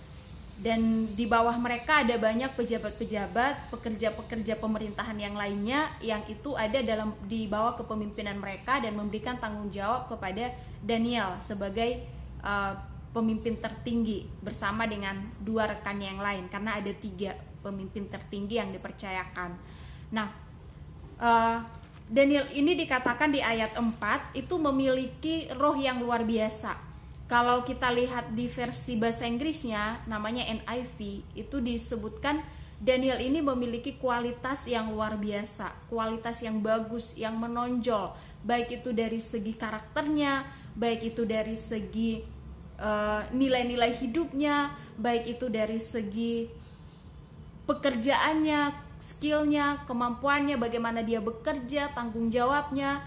dan 0.63 1.11
di 1.11 1.27
bawah 1.27 1.59
mereka 1.59 2.07
ada 2.07 2.15
banyak 2.15 2.55
pejabat-pejabat, 2.55 3.67
pekerja-pekerja 3.67 4.55
pemerintahan 4.63 5.19
yang 5.19 5.35
lainnya 5.35 5.91
yang 5.99 6.23
itu 6.31 6.55
ada 6.55 6.79
dalam 6.79 7.11
di 7.27 7.51
bawah 7.51 7.75
kepemimpinan 7.75 8.39
mereka 8.39 8.79
dan 8.79 8.95
memberikan 8.95 9.35
tanggung 9.35 9.67
jawab 9.67 10.07
kepada 10.07 10.55
Daniel 10.79 11.35
sebagai 11.43 12.07
uh, 12.39 12.79
pemimpin 13.11 13.59
tertinggi 13.59 14.23
bersama 14.39 14.87
dengan 14.87 15.35
dua 15.43 15.67
rekan 15.67 15.99
yang 15.99 16.23
lain 16.23 16.47
karena 16.47 16.79
ada 16.79 16.95
tiga 16.95 17.35
pemimpin 17.59 18.07
tertinggi 18.07 18.55
yang 18.55 18.71
dipercayakan. 18.71 19.59
Nah, 20.15 20.31
uh, 21.19 21.59
Daniel 22.07 22.47
ini 22.55 22.79
dikatakan 22.79 23.35
di 23.35 23.43
ayat 23.43 23.75
4 23.75 24.31
itu 24.39 24.55
memiliki 24.55 25.51
roh 25.59 25.75
yang 25.75 25.99
luar 25.99 26.23
biasa 26.23 26.92
kalau 27.33 27.65
kita 27.65 27.89
lihat 27.89 28.37
di 28.37 28.45
versi 28.45 28.93
bahasa 28.93 29.25
Inggrisnya 29.25 30.05
namanya 30.05 30.45
NIV 30.45 31.25
itu 31.33 31.57
disebutkan 31.57 32.45
Daniel 32.77 33.17
ini 33.17 33.41
memiliki 33.41 33.97
kualitas 33.97 34.69
yang 34.69 34.93
luar 34.93 35.17
biasa, 35.17 35.89
kualitas 35.89 36.45
yang 36.45 36.61
bagus, 36.61 37.17
yang 37.17 37.33
menonjol, 37.41 38.13
baik 38.45 38.77
itu 38.77 38.93
dari 38.93 39.17
segi 39.17 39.57
karakternya, 39.57 40.45
baik 40.77 41.15
itu 41.15 41.25
dari 41.25 41.57
segi 41.57 42.21
eh, 42.77 43.21
nilai-nilai 43.33 43.89
uh, 43.89 43.97
hidupnya, 43.97 44.69
baik 45.01 45.33
itu 45.33 45.49
dari 45.49 45.81
segi 45.81 46.51
pekerjaannya, 47.65 48.77
skillnya, 49.01 49.89
kemampuannya, 49.89 50.61
bagaimana 50.61 51.01
dia 51.01 51.17
bekerja, 51.17 51.97
tanggung 51.97 52.29
jawabnya, 52.29 53.01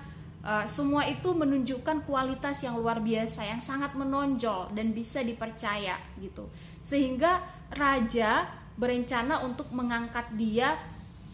Uh, 0.47 0.63
semua 0.71 1.03
itu 1.11 1.35
menunjukkan 1.35 2.07
kualitas 2.07 2.63
yang 2.63 2.79
luar 2.79 3.03
biasa 3.03 3.51
yang 3.51 3.59
sangat 3.59 3.99
menonjol 3.99 4.71
dan 4.71 4.95
bisa 4.95 5.19
dipercaya 5.27 5.99
gitu. 6.23 6.47
Sehingga 6.87 7.43
raja 7.75 8.47
berencana 8.79 9.43
untuk 9.43 9.67
mengangkat 9.75 10.31
dia 10.39 10.79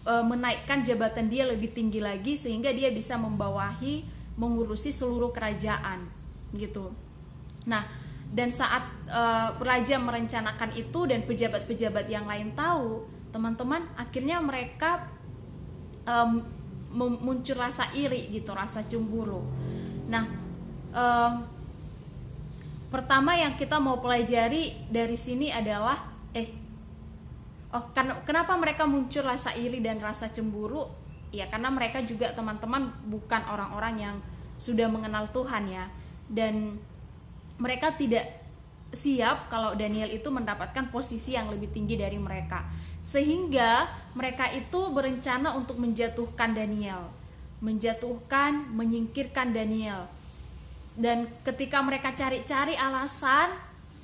uh, 0.09 0.25
menaikkan 0.25 0.81
jabatan 0.81 1.29
dia 1.29 1.45
lebih 1.45 1.77
tinggi 1.77 2.01
lagi 2.01 2.41
sehingga 2.41 2.73
dia 2.73 2.89
bisa 2.89 3.21
membawahi 3.21 4.01
mengurusi 4.41 4.89
seluruh 4.89 5.29
kerajaan 5.29 6.09
gitu. 6.57 6.89
Nah 7.69 7.85
dan 8.33 8.49
saat 8.49 8.89
uh, 9.13 9.61
raja 9.61 10.01
merencanakan 10.01 10.73
itu 10.73 11.05
dan 11.05 11.21
pejabat-pejabat 11.29 12.09
yang 12.09 12.25
lain 12.25 12.57
tahu 12.57 13.05
teman-teman 13.29 13.85
akhirnya 13.93 14.41
mereka 14.41 15.05
um, 16.09 16.41
muncul 16.97 17.57
rasa 17.57 17.89
iri 17.97 18.29
gitu 18.31 18.53
rasa 18.53 18.85
cemburu. 18.85 19.43
Nah 20.09 20.25
um, 20.93 21.33
pertama 22.93 23.33
yang 23.35 23.57
kita 23.57 23.81
mau 23.81 23.99
pelajari 23.99 24.77
dari 24.93 25.17
sini 25.17 25.49
adalah 25.49 25.97
eh 26.37 26.49
oh 27.73 27.85
kan, 27.97 28.21
kenapa 28.29 28.53
mereka 28.61 28.85
muncul 28.85 29.25
rasa 29.25 29.57
iri 29.57 29.81
dan 29.81 29.97
rasa 29.99 30.29
cemburu? 30.29 30.89
Ya 31.33 31.49
karena 31.49 31.73
mereka 31.73 32.05
juga 32.05 32.37
teman-teman 32.37 32.93
bukan 33.09 33.41
orang-orang 33.49 33.95
yang 33.97 34.17
sudah 34.61 34.87
mengenal 34.93 35.27
Tuhan 35.33 35.65
ya. 35.73 35.89
Dan 36.29 36.77
mereka 37.57 37.97
tidak 37.97 38.29
siap 38.93 39.49
kalau 39.49 39.73
Daniel 39.73 40.13
itu 40.13 40.29
mendapatkan 40.29 40.93
posisi 40.93 41.33
yang 41.33 41.49
lebih 41.49 41.73
tinggi 41.73 41.97
dari 41.97 42.21
mereka 42.21 42.69
sehingga 43.03 43.91
mereka 44.15 44.47
itu 44.55 44.91
berencana 44.95 45.59
untuk 45.59 45.77
menjatuhkan 45.83 46.55
Daniel, 46.55 47.11
menjatuhkan, 47.59 48.71
menyingkirkan 48.73 49.51
Daniel. 49.51 50.07
Dan 50.95 51.27
ketika 51.43 51.83
mereka 51.83 52.15
cari-cari 52.15 52.79
alasan 52.79 53.51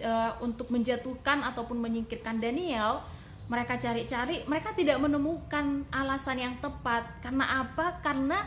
e, 0.02 0.12
untuk 0.43 0.73
menjatuhkan 0.75 1.47
ataupun 1.47 1.78
menyingkirkan 1.78 2.43
Daniel, 2.43 2.99
mereka 3.49 3.81
cari-cari 3.81 4.45
mereka 4.45 4.76
tidak 4.76 5.00
menemukan 5.00 5.88
alasan 5.88 6.37
yang 6.37 6.55
tepat. 6.61 7.09
Karena 7.25 7.64
apa? 7.64 7.97
Karena 8.05 8.45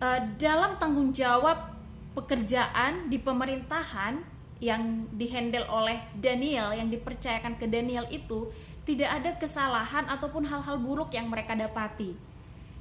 uh, 0.00 0.20
dalam 0.40 0.80
tanggung 0.80 1.12
jawab 1.12 1.76
pekerjaan 2.16 3.12
di 3.12 3.20
pemerintahan 3.20 4.16
yang 4.62 5.04
dihandle 5.12 5.68
oleh 5.68 6.00
Daniel 6.16 6.72
yang 6.72 6.88
dipercayakan 6.88 7.60
ke 7.60 7.68
Daniel 7.68 8.08
itu 8.08 8.48
tidak 8.84 9.10
ada 9.10 9.30
kesalahan 9.40 10.04
ataupun 10.08 10.44
hal-hal 10.44 10.76
buruk 10.76 11.12
yang 11.16 11.28
mereka 11.32 11.56
dapati. 11.56 12.12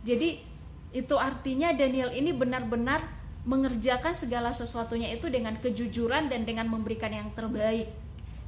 Jadi 0.03 0.43
itu 0.93 1.15
artinya 1.17 1.71
Daniel 1.73 2.11
ini 2.13 2.35
benar-benar 2.35 3.01
mengerjakan 3.43 4.15
segala 4.15 4.55
sesuatunya 4.55 5.11
itu 5.11 5.27
dengan 5.27 5.59
kejujuran 5.59 6.31
dan 6.31 6.47
dengan 6.47 6.71
memberikan 6.71 7.11
yang 7.11 7.27
terbaik 7.35 7.91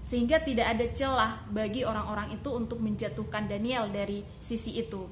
sehingga 0.06 0.38
tidak 0.38 0.78
ada 0.78 0.86
celah 0.94 1.34
bagi 1.50 1.82
orang-orang 1.82 2.38
itu 2.38 2.50
untuk 2.54 2.78
menjatuhkan 2.78 3.50
Daniel 3.50 3.90
dari 3.90 4.22
sisi 4.38 4.78
itu. 4.78 5.10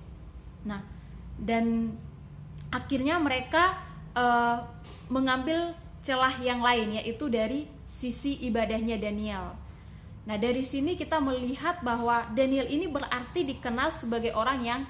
Nah, 0.69 0.85
dan 1.41 1.97
akhirnya 2.69 3.17
mereka 3.17 3.81
uh, 4.13 4.62
mengambil 5.09 5.73
celah 6.05 6.38
yang 6.45 6.62
lain 6.62 7.01
yaitu 7.01 7.25
dari 7.25 7.65
sisi 7.89 8.38
ibadahnya 8.45 9.01
Daniel. 9.01 9.57
Nah, 10.23 10.39
dari 10.39 10.63
sini 10.63 10.95
kita 10.95 11.19
melihat 11.19 11.83
bahwa 11.83 12.23
Daniel 12.31 12.67
ini 12.71 12.87
berarti 12.87 13.43
dikenal 13.43 13.91
sebagai 13.91 14.31
orang 14.31 14.59
yang 14.63 14.81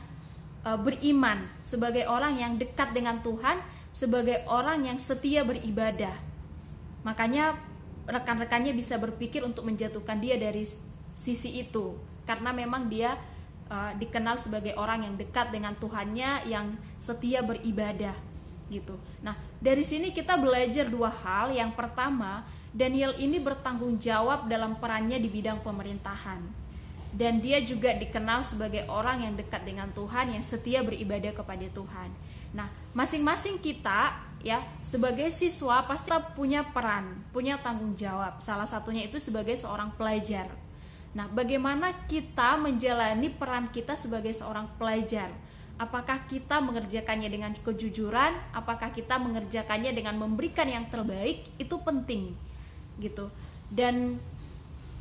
uh, 0.61 0.77
beriman, 0.77 1.41
sebagai 1.57 2.05
orang 2.05 2.37
yang 2.37 2.53
dekat 2.61 2.93
dengan 2.93 3.17
Tuhan, 3.25 3.57
sebagai 3.89 4.45
orang 4.45 4.85
yang 4.85 4.97
setia 5.01 5.41
beribadah. 5.41 6.13
Makanya 7.01 7.57
rekan-rekannya 8.05 8.75
bisa 8.75 8.99
berpikir 9.01 9.41
untuk 9.41 9.65
menjatuhkan 9.65 10.19
dia 10.19 10.35
dari 10.35 10.67
sisi 11.13 11.61
itu 11.61 11.95
karena 12.25 12.51
memang 12.51 12.89
dia 12.89 13.15
uh, 13.69 13.91
dikenal 13.95 14.39
sebagai 14.39 14.73
orang 14.75 15.07
yang 15.07 15.15
dekat 15.15 15.53
dengan 15.53 15.77
Tuhannya 15.77 16.47
yang 16.49 16.73
setia 16.99 17.45
beribadah 17.45 18.15
gitu. 18.71 18.95
Nah, 19.21 19.37
dari 19.59 19.83
sini 19.85 20.09
kita 20.09 20.39
belajar 20.39 20.89
dua 20.89 21.11
hal. 21.11 21.53
Yang 21.53 21.77
pertama, 21.77 22.47
Daniel 22.73 23.13
ini 23.21 23.37
bertanggung 23.37 24.01
jawab 24.01 24.49
dalam 24.49 24.81
perannya 24.81 25.21
di 25.21 25.29
bidang 25.29 25.61
pemerintahan. 25.61 26.41
Dan 27.13 27.37
dia 27.45 27.61
juga 27.61 27.93
dikenal 27.93 28.41
sebagai 28.41 28.89
orang 28.89 29.21
yang 29.21 29.37
dekat 29.37 29.61
dengan 29.61 29.93
Tuhan, 29.93 30.33
yang 30.33 30.41
setia 30.41 30.81
beribadah 30.81 31.29
kepada 31.37 31.69
Tuhan. 31.69 32.09
Nah, 32.57 32.65
masing-masing 32.97 33.61
kita 33.61 34.17
ya 34.43 34.59
sebagai 34.83 35.31
siswa 35.31 35.87
pasti 35.87 36.11
punya 36.35 36.67
peran 36.67 37.23
punya 37.31 37.61
tanggung 37.61 37.95
jawab. 37.95 38.37
Salah 38.43 38.67
satunya 38.67 39.07
itu 39.07 39.17
sebagai 39.17 39.55
seorang 39.55 39.95
pelajar. 39.95 40.51
Nah 41.15 41.31
bagaimana 41.31 41.93
kita 42.05 42.59
menjalani 42.59 43.31
peran 43.31 43.71
kita 43.71 43.95
sebagai 43.95 44.35
seorang 44.35 44.67
pelajar? 44.75 45.31
Apakah 45.79 46.27
kita 46.29 46.61
mengerjakannya 46.61 47.29
dengan 47.31 47.55
kejujuran? 47.55 48.33
Apakah 48.53 48.93
kita 48.93 49.17
mengerjakannya 49.17 49.95
dengan 49.95 50.19
memberikan 50.19 50.69
yang 50.69 50.85
terbaik? 50.91 51.49
Itu 51.57 51.81
penting 51.81 52.52
gitu. 52.99 53.29
Dan 53.69 54.19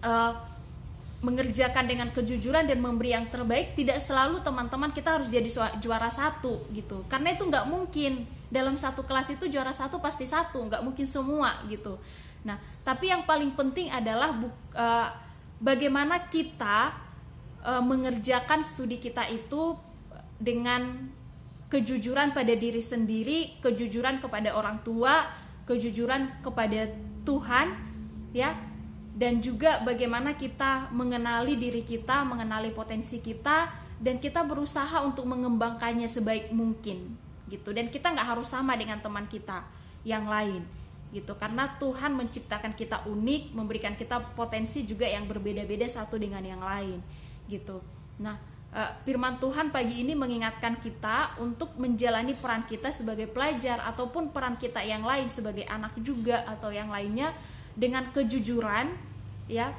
uh, 0.05 0.33
mengerjakan 1.23 1.87
dengan 1.87 2.11
kejujuran 2.11 2.67
dan 2.67 2.83
memberi 2.83 3.15
yang 3.15 3.31
terbaik 3.31 3.79
tidak 3.79 4.03
selalu 4.03 4.43
teman-teman 4.43 4.91
kita 4.91 5.23
harus 5.23 5.31
jadi 5.31 5.47
juara 5.79 6.11
satu 6.11 6.67
gitu. 6.75 7.07
Karena 7.07 7.33
itu 7.33 7.47
nggak 7.47 7.67
mungkin. 7.71 8.27
Dalam 8.53 8.77
satu 8.77 9.09
kelas 9.09 9.33
itu 9.33 9.49
juara 9.49 9.73
satu 9.73 9.97
pasti 9.97 10.29
satu 10.29 10.61
nggak 10.69 10.85
mungkin 10.85 11.09
semua 11.09 11.57
gitu. 11.73 11.97
Nah 12.45 12.61
tapi 12.85 13.09
yang 13.09 13.25
paling 13.25 13.57
penting 13.57 13.89
adalah 13.89 14.37
uh, 14.77 15.09
bagaimana 15.57 16.29
kita 16.29 16.93
uh, 17.65 17.81
mengerjakan 17.81 18.61
studi 18.61 19.01
kita 19.01 19.25
itu 19.33 19.79
dengan 20.37 21.09
kejujuran 21.73 22.37
pada 22.37 22.53
diri 22.53 22.85
sendiri 22.85 23.57
kejujuran 23.65 24.21
kepada 24.21 24.53
orang 24.53 24.85
tua 24.85 25.25
kejujuran 25.65 26.45
kepada 26.45 26.93
Tuhan 27.23 27.75
ya 28.33 28.57
dan 29.13 29.45
juga 29.45 29.85
bagaimana 29.85 30.33
kita 30.35 30.89
mengenali 30.91 31.61
diri 31.61 31.85
kita, 31.85 32.25
mengenali 32.25 32.73
potensi 32.73 33.21
kita, 33.21 33.69
dan 34.01 34.17
kita 34.17 34.41
berusaha 34.43 35.05
untuk 35.05 35.29
mengembangkannya 35.29 36.09
sebaik 36.09 36.49
mungkin, 36.51 37.13
gitu. 37.53 37.77
Dan 37.77 37.93
kita 37.93 38.11
nggak 38.11 38.35
harus 38.35 38.49
sama 38.51 38.73
dengan 38.73 38.99
teman 39.05 39.29
kita 39.29 39.69
yang 40.03 40.25
lain, 40.25 40.65
gitu. 41.13 41.37
Karena 41.37 41.77
Tuhan 41.77 42.17
menciptakan 42.17 42.73
kita 42.73 43.05
unik, 43.05 43.53
memberikan 43.53 43.95
kita 43.95 44.33
potensi 44.33 44.89
juga 44.89 45.05
yang 45.05 45.29
berbeda-beda 45.29 45.85
satu 45.85 46.17
dengan 46.17 46.41
yang 46.41 46.65
lain, 46.65 46.99
gitu. 47.53 47.85
Nah, 48.17 48.41
eh, 48.73 48.93
Firman 49.05 49.39
Tuhan 49.39 49.71
pagi 49.71 50.03
ini 50.03 50.17
mengingatkan 50.17 50.81
kita 50.81 51.39
untuk 51.39 51.77
menjalani 51.77 52.33
peran 52.33 52.65
kita 52.67 52.91
sebagai 52.91 53.29
pelajar 53.29 53.81
ataupun 53.87 54.33
peran 54.33 54.57
kita 54.57 54.83
yang 54.83 55.07
lain 55.07 55.29
sebagai 55.29 55.69
anak 55.69 55.95
juga 56.01 56.45
atau 56.49 56.73
yang 56.73 56.89
lainnya 56.89 57.37
dengan 57.73 58.13
kejujuran 58.13 58.93
ya 59.49 59.73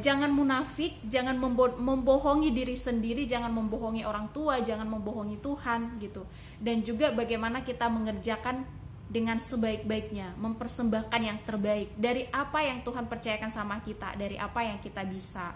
jangan 0.00 0.32
munafik, 0.32 0.96
jangan 1.04 1.36
membo 1.36 1.68
membohongi 1.76 2.48
diri 2.48 2.72
sendiri, 2.72 3.28
jangan 3.28 3.52
membohongi 3.52 4.08
orang 4.08 4.32
tua, 4.32 4.64
jangan 4.64 4.88
membohongi 4.88 5.36
Tuhan 5.44 6.00
gitu. 6.00 6.24
Dan 6.56 6.80
juga 6.80 7.12
bagaimana 7.12 7.60
kita 7.60 7.92
mengerjakan 7.92 8.64
dengan 9.10 9.36
sebaik-baiknya, 9.36 10.38
mempersembahkan 10.40 11.20
yang 11.20 11.38
terbaik 11.44 11.92
dari 11.98 12.24
apa 12.32 12.64
yang 12.64 12.80
Tuhan 12.80 13.04
percayakan 13.04 13.50
sama 13.52 13.84
kita, 13.84 14.16
dari 14.16 14.40
apa 14.40 14.64
yang 14.64 14.80
kita 14.80 15.04
bisa. 15.04 15.52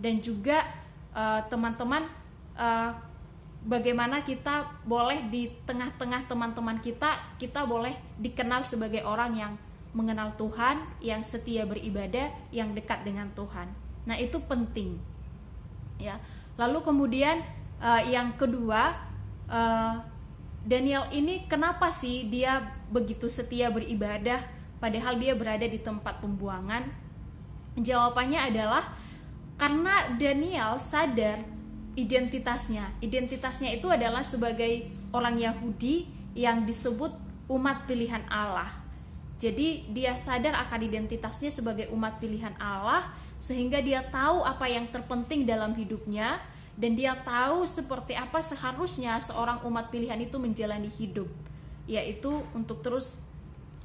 Dan 0.00 0.24
juga 0.24 0.64
eh, 0.64 0.72
teman-teman 1.48 2.08
uh, 2.56 2.62
uh, 2.62 2.90
bagaimana 3.62 4.26
kita 4.26 4.82
boleh 4.82 5.22
di 5.30 5.50
tengah-tengah 5.68 6.26
teman-teman 6.26 6.82
kita, 6.82 7.14
kita 7.38 7.62
boleh 7.62 7.94
dikenal 8.18 8.66
sebagai 8.66 9.06
orang 9.06 9.32
yang 9.38 9.52
mengenal 9.92 10.32
Tuhan, 10.40 10.82
yang 11.04 11.20
setia 11.22 11.68
beribadah, 11.68 12.32
yang 12.48 12.72
dekat 12.72 13.04
dengan 13.04 13.28
Tuhan. 13.36 13.68
Nah, 14.08 14.16
itu 14.18 14.40
penting. 14.42 14.98
Ya. 16.00 16.18
Lalu 16.56 16.80
kemudian 16.82 17.44
uh, 17.78 18.02
yang 18.02 18.34
kedua, 18.34 18.96
uh, 19.46 19.94
Daniel 20.62 21.06
ini 21.12 21.44
kenapa 21.46 21.90
sih 21.90 22.26
dia 22.30 22.62
begitu 22.88 23.26
setia 23.26 23.66
beribadah 23.66 24.38
padahal 24.78 25.18
dia 25.18 25.34
berada 25.36 25.66
di 25.68 25.78
tempat 25.78 26.18
pembuangan? 26.24 26.88
Jawabannya 27.78 28.40
adalah 28.52 28.84
karena 29.62 30.10
Daniel 30.18 30.82
sadar 30.82 31.38
identitasnya. 31.94 32.82
Identitasnya 32.98 33.70
itu 33.78 33.86
adalah 33.86 34.26
sebagai 34.26 34.90
orang 35.14 35.38
Yahudi 35.38 36.10
yang 36.34 36.66
disebut 36.66 37.14
umat 37.46 37.86
pilihan 37.86 38.26
Allah 38.26 38.82
jadi 39.42 39.82
dia 39.90 40.14
sadar 40.14 40.54
akan 40.54 40.86
identitasnya 40.86 41.50
sebagai 41.50 41.90
umat 41.90 42.22
pilihan 42.22 42.54
Allah 42.62 43.10
sehingga 43.42 43.82
dia 43.82 43.98
tahu 44.06 44.46
apa 44.46 44.70
yang 44.70 44.86
terpenting 44.86 45.42
dalam 45.42 45.74
hidupnya 45.74 46.38
dan 46.78 46.94
dia 46.94 47.18
tahu 47.26 47.66
seperti 47.66 48.14
apa 48.14 48.38
seharusnya 48.38 49.18
seorang 49.18 49.66
umat 49.66 49.90
pilihan 49.90 50.22
itu 50.22 50.38
menjalani 50.38 50.86
hidup 50.86 51.26
yaitu 51.90 52.30
untuk 52.54 52.86
terus 52.86 53.18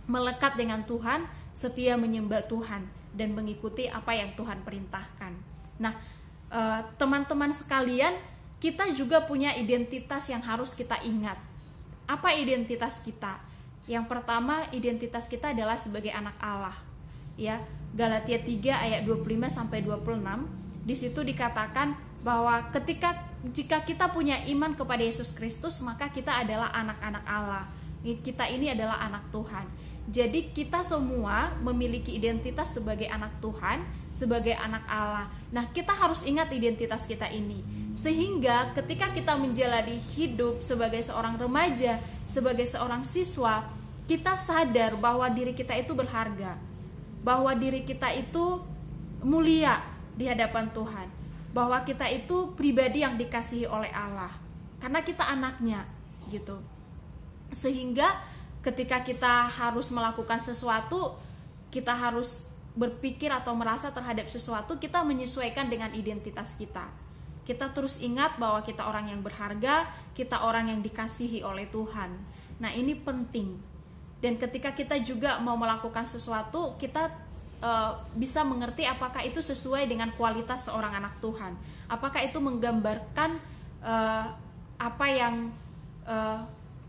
melekat 0.06 0.54
dengan 0.62 0.86
Tuhan, 0.86 1.26
setia 1.50 1.98
menyembah 1.98 2.46
Tuhan 2.46 2.86
dan 3.18 3.34
mengikuti 3.34 3.90
apa 3.90 4.14
yang 4.14 4.38
Tuhan 4.38 4.62
perintahkan. 4.62 5.57
Nah, 5.78 5.94
eh, 6.50 6.82
teman-teman 6.98 7.54
sekalian, 7.54 8.14
kita 8.58 8.90
juga 8.94 9.22
punya 9.26 9.54
identitas 9.54 10.30
yang 10.30 10.42
harus 10.42 10.74
kita 10.74 10.98
ingat. 11.06 11.38
Apa 12.10 12.34
identitas 12.34 13.02
kita? 13.02 13.38
Yang 13.86 14.06
pertama, 14.10 14.66
identitas 14.74 15.30
kita 15.30 15.54
adalah 15.54 15.80
sebagai 15.80 16.12
anak 16.12 16.36
Allah. 16.42 16.76
Ya, 17.38 17.62
Galatia 17.94 18.42
3 18.42 18.84
ayat 18.84 19.02
25 19.06 19.48
sampai 19.48 19.86
26. 19.86 20.50
Di 20.84 20.96
situ 20.98 21.22
dikatakan 21.22 21.96
bahwa 22.26 22.68
ketika 22.74 23.28
jika 23.54 23.86
kita 23.86 24.10
punya 24.12 24.42
iman 24.50 24.74
kepada 24.74 25.06
Yesus 25.06 25.32
Kristus, 25.32 25.80
maka 25.80 26.10
kita 26.10 26.34
adalah 26.42 26.74
anak-anak 26.74 27.24
Allah. 27.24 27.64
Kita 28.02 28.50
ini 28.50 28.74
adalah 28.74 29.00
anak 29.04 29.30
Tuhan. 29.30 29.66
Jadi 30.08 30.56
kita 30.56 30.88
semua 30.88 31.52
memiliki 31.60 32.16
identitas 32.16 32.72
sebagai 32.80 33.12
anak 33.12 33.44
Tuhan, 33.44 33.84
sebagai 34.08 34.56
anak 34.56 34.88
Allah. 34.88 35.28
Nah, 35.52 35.68
kita 35.68 35.92
harus 35.92 36.24
ingat 36.24 36.48
identitas 36.56 37.04
kita 37.04 37.28
ini. 37.28 37.60
Sehingga 37.92 38.72
ketika 38.72 39.12
kita 39.12 39.36
menjalani 39.36 40.00
hidup 40.16 40.64
sebagai 40.64 41.04
seorang 41.04 41.36
remaja, 41.36 42.00
sebagai 42.24 42.64
seorang 42.64 43.04
siswa, 43.04 43.68
kita 44.08 44.40
sadar 44.40 44.96
bahwa 44.96 45.28
diri 45.28 45.52
kita 45.52 45.76
itu 45.76 45.92
berharga, 45.92 46.56
bahwa 47.20 47.52
diri 47.52 47.84
kita 47.84 48.08
itu 48.16 48.64
mulia 49.20 49.84
di 50.16 50.24
hadapan 50.24 50.72
Tuhan, 50.72 51.12
bahwa 51.52 51.84
kita 51.84 52.08
itu 52.08 52.56
pribadi 52.56 53.04
yang 53.04 53.20
dikasihi 53.20 53.68
oleh 53.68 53.92
Allah, 53.92 54.32
karena 54.80 55.04
kita 55.04 55.28
anaknya, 55.28 55.84
gitu. 56.32 56.64
Sehingga 57.52 58.37
ketika 58.62 59.02
kita 59.02 59.48
harus 59.48 59.90
melakukan 59.94 60.42
sesuatu, 60.42 61.16
kita 61.74 61.94
harus 61.94 62.48
berpikir 62.78 63.34
atau 63.34 63.58
merasa 63.58 63.90
terhadap 63.90 64.30
sesuatu, 64.30 64.78
kita 64.78 65.02
menyesuaikan 65.02 65.68
dengan 65.68 65.92
identitas 65.98 66.54
kita. 66.54 66.86
kita 67.48 67.72
terus 67.72 68.04
ingat 68.04 68.36
bahwa 68.36 68.60
kita 68.60 68.84
orang 68.84 69.08
yang 69.08 69.24
berharga, 69.24 69.88
kita 70.12 70.44
orang 70.44 70.68
yang 70.68 70.84
dikasihi 70.84 71.48
oleh 71.48 71.64
Tuhan. 71.72 72.12
Nah, 72.60 72.76
ini 72.76 72.92
penting. 72.92 73.56
Dan 74.20 74.36
ketika 74.36 74.76
kita 74.76 75.00
juga 75.00 75.40
mau 75.40 75.56
melakukan 75.56 76.04
sesuatu, 76.04 76.76
kita 76.76 77.08
uh, 77.64 78.04
bisa 78.20 78.44
mengerti 78.44 78.84
apakah 78.84 79.24
itu 79.24 79.40
sesuai 79.42 79.88
dengan 79.88 80.12
kualitas 80.20 80.68
seorang 80.68 80.92
anak 80.98 81.24
Tuhan. 81.24 81.56
Apakah 81.88 82.20
itu 82.26 82.36
menggambarkan 82.42 83.40
uh, 83.80 84.26
apa 84.78 85.06
yang 85.08 85.50
uh, 86.06 86.44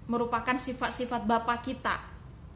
merupakan 0.09 0.57
sifat-sifat 0.57 1.29
Bapak 1.29 1.63
kita. 1.63 2.01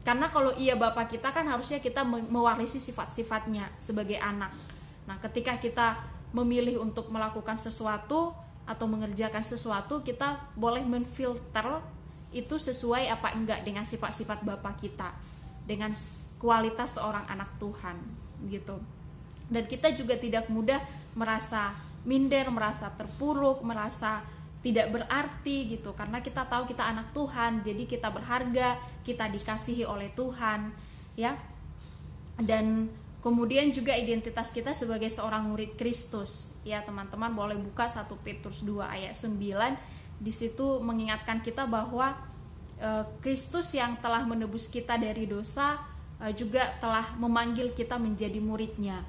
Karena 0.03 0.27
kalau 0.27 0.51
iya 0.59 0.75
Bapak 0.75 1.15
kita 1.15 1.31
kan 1.31 1.47
harusnya 1.47 1.79
kita 1.79 2.03
mewarisi 2.03 2.81
sifat-sifatnya 2.81 3.71
sebagai 3.79 4.19
anak. 4.19 4.51
Nah, 5.07 5.15
ketika 5.23 5.55
kita 5.61 6.01
memilih 6.33 6.81
untuk 6.81 7.13
melakukan 7.13 7.55
sesuatu 7.55 8.33
atau 8.63 8.85
mengerjakan 8.89 9.43
sesuatu 9.45 10.01
kita 10.01 10.55
boleh 10.57 10.81
menfilter 10.87 11.83
itu 12.33 12.57
sesuai 12.57 13.11
apa 13.11 13.37
enggak 13.37 13.61
dengan 13.61 13.85
sifat-sifat 13.85 14.41
Bapak 14.41 14.81
kita 14.81 15.13
dengan 15.63 15.93
kualitas 16.41 16.97
seorang 16.97 17.27
anak 17.29 17.53
Tuhan 17.61 17.95
gitu 18.49 18.79
dan 19.51 19.63
kita 19.69 19.93
juga 19.93 20.17
tidak 20.17 20.49
mudah 20.49 20.79
merasa 21.13 21.75
minder 22.07 22.49
merasa 22.49 22.89
terpuruk 22.91 23.61
merasa 23.61 24.23
tidak 24.63 24.95
berarti 24.95 25.67
gitu 25.67 25.91
karena 25.91 26.23
kita 26.23 26.47
tahu 26.47 26.65
kita 26.65 26.87
anak 26.87 27.11
Tuhan 27.11 27.61
jadi 27.61 27.83
kita 27.83 28.09
berharga 28.09 28.79
kita 29.03 29.27
dikasihi 29.27 29.83
oleh 29.83 30.09
Tuhan 30.15 30.71
ya 31.19 31.35
dan 32.39 32.87
Kemudian 33.23 33.71
juga 33.71 33.95
identitas 33.95 34.51
kita 34.51 34.75
sebagai 34.75 35.07
seorang 35.07 35.47
murid 35.47 35.79
Kristus. 35.79 36.51
Ya, 36.67 36.83
teman-teman 36.83 37.31
boleh 37.31 37.55
buka 37.55 37.87
1 37.87 38.11
Petrus 38.19 38.67
2 38.67 38.83
ayat 38.83 39.15
9. 39.15 39.39
Di 40.19 40.33
situ 40.35 40.83
mengingatkan 40.83 41.39
kita 41.39 41.63
bahwa 41.63 42.19
e, 42.75 43.07
Kristus 43.23 43.71
yang 43.71 43.95
telah 44.03 44.27
menebus 44.27 44.67
kita 44.67 44.99
dari 44.99 45.23
dosa 45.23 45.79
e, 46.19 46.35
juga 46.35 46.75
telah 46.83 47.15
memanggil 47.15 47.71
kita 47.71 47.95
menjadi 47.95 48.43
muridnya. 48.43 48.99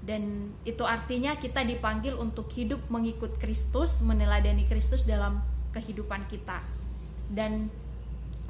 Dan 0.00 0.56
itu 0.64 0.80
artinya 0.88 1.36
kita 1.36 1.60
dipanggil 1.60 2.16
untuk 2.16 2.48
hidup 2.56 2.80
mengikut 2.88 3.36
Kristus, 3.36 4.00
meneladani 4.00 4.64
Kristus 4.64 5.04
dalam 5.04 5.44
kehidupan 5.76 6.24
kita. 6.26 6.64
Dan 7.28 7.68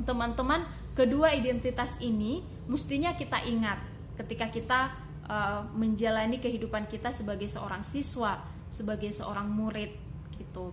teman-teman, 0.07 0.65
kedua 0.95 1.35
identitas 1.35 1.99
ini 1.99 2.41
mestinya 2.71 3.13
kita 3.19 3.43
ingat 3.45 3.83
ketika 4.15 4.47
kita 4.47 4.81
uh, 5.27 5.67
menjalani 5.75 6.39
kehidupan 6.39 6.87
kita 6.87 7.11
sebagai 7.11 7.51
seorang 7.51 7.83
siswa, 7.83 8.41
sebagai 8.71 9.11
seorang 9.11 9.51
murid 9.51 9.91
gitu. 10.39 10.71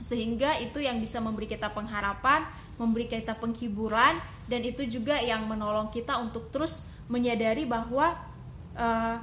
Sehingga 0.00 0.56
itu 0.62 0.80
yang 0.80 0.96
bisa 1.02 1.20
memberi 1.20 1.44
kita 1.44 1.68
pengharapan, 1.74 2.46
memberi 2.80 3.04
kita 3.04 3.36
penghiburan 3.36 4.16
dan 4.48 4.60
itu 4.64 4.88
juga 4.88 5.20
yang 5.20 5.44
menolong 5.44 5.92
kita 5.92 6.16
untuk 6.16 6.48
terus 6.48 6.88
menyadari 7.10 7.68
bahwa 7.68 8.16
uh, 8.78 9.20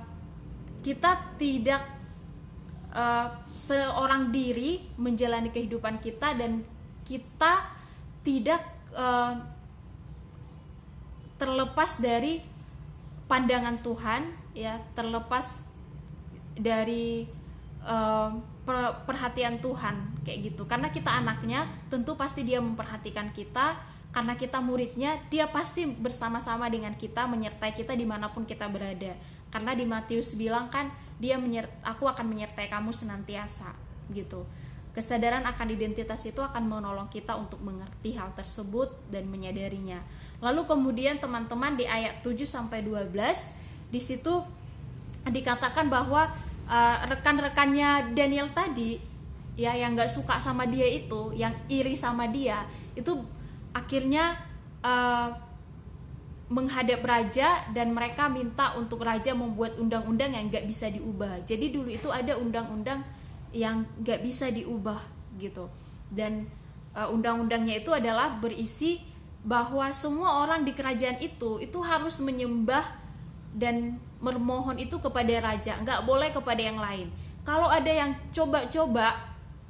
kita 0.82 1.38
tidak 1.38 1.84
uh, 2.94 3.28
seorang 3.54 4.30
diri 4.30 4.82
menjalani 4.98 5.50
kehidupan 5.50 6.00
kita 6.02 6.38
dan 6.38 6.62
kita 7.08 7.66
tidak 8.22 8.62
uh, 8.94 9.40
terlepas 11.38 12.02
dari 12.02 12.42
pandangan 13.30 13.78
Tuhan 13.80 14.22
ya 14.58 14.82
terlepas 14.98 15.70
dari 16.58 17.30
uh, 17.86 18.32
perhatian 19.08 19.63
Tuhan 19.63 20.26
kayak 20.28 20.40
gitu. 20.52 20.68
Karena 20.68 20.92
kita 20.92 21.13
anaknya 21.13 21.70
tentu 21.88 22.20
pasti 22.20 22.44
dia 22.44 22.60
memperhatikan 22.60 23.32
kita. 23.32 23.80
Karena 24.08 24.34
kita 24.34 24.63
muridnya 24.63 25.20
dia 25.30 25.46
pasti 25.52 25.86
bersama-sama 25.86 26.66
dengan 26.72 26.96
kita 26.96 27.30
menyertai 27.30 27.76
kita 27.76 27.94
di 27.94 28.08
mana 28.08 28.32
pun 28.34 28.48
kita 28.50 28.66
berada 28.66 29.13
karena 29.54 29.72
di 29.74 29.88
Matius 29.88 30.36
bilang 30.36 30.68
kan 30.68 30.92
dia 31.18 31.40
menyert 31.40 31.72
aku 31.82 32.06
akan 32.06 32.30
menyertai 32.30 32.70
kamu 32.70 32.94
senantiasa 32.94 33.74
gitu 34.14 34.46
Kesadaran 34.98 35.46
akan 35.46 35.78
identitas 35.78 36.26
itu 36.26 36.42
akan 36.42 36.74
menolong 36.74 37.06
kita 37.06 37.38
untuk 37.38 37.62
mengerti 37.62 38.18
hal 38.18 38.34
tersebut 38.34 38.90
dan 39.14 39.30
menyadarinya. 39.30 40.02
Lalu 40.42 40.66
kemudian 40.66 41.22
teman-teman 41.22 41.78
di 41.78 41.86
ayat 41.86 42.26
7 42.26 42.34
sampai 42.50 42.82
12 42.82 43.14
di 43.94 44.02
situ 44.02 44.42
dikatakan 45.22 45.86
bahwa 45.94 46.34
uh, 46.66 46.98
rekan-rekannya 47.14 48.18
Daniel 48.18 48.50
tadi 48.50 48.98
ya 49.54 49.78
yang 49.78 49.94
nggak 49.94 50.10
suka 50.10 50.42
sama 50.42 50.66
dia 50.66 50.90
itu, 50.90 51.30
yang 51.38 51.54
iri 51.70 51.94
sama 51.94 52.26
dia 52.26 52.66
itu 52.98 53.22
akhirnya 53.78 54.34
uh, 54.82 55.30
menghadap 56.48 57.04
raja 57.04 57.68
dan 57.76 57.92
mereka 57.92 58.32
minta 58.32 58.72
untuk 58.80 59.04
raja 59.04 59.36
membuat 59.36 59.76
undang-undang 59.76 60.32
yang 60.32 60.48
nggak 60.48 60.64
bisa 60.64 60.88
diubah. 60.88 61.44
Jadi 61.44 61.76
dulu 61.76 61.92
itu 61.92 62.08
ada 62.08 62.40
undang-undang 62.40 63.04
yang 63.56 63.88
gak 64.04 64.24
bisa 64.24 64.52
diubah 64.52 65.00
gitu 65.40 65.72
dan 66.12 66.48
uh, 66.96 67.08
undang-undangnya 67.12 67.84
itu 67.84 67.92
adalah 67.94 68.40
berisi 68.40 69.04
bahwa 69.48 69.88
semua 69.96 70.44
orang 70.44 70.68
di 70.68 70.74
kerajaan 70.76 71.22
itu 71.24 71.62
itu 71.62 71.80
harus 71.80 72.20
menyembah 72.20 72.84
dan 73.56 74.02
memohon 74.20 74.82
itu 74.82 74.98
kepada 74.98 75.32
raja 75.40 75.78
nggak 75.80 76.04
boleh 76.04 76.34
kepada 76.34 76.60
yang 76.60 76.80
lain 76.82 77.08
kalau 77.46 77.70
ada 77.70 77.88
yang 77.88 78.12
coba-coba 78.34 79.16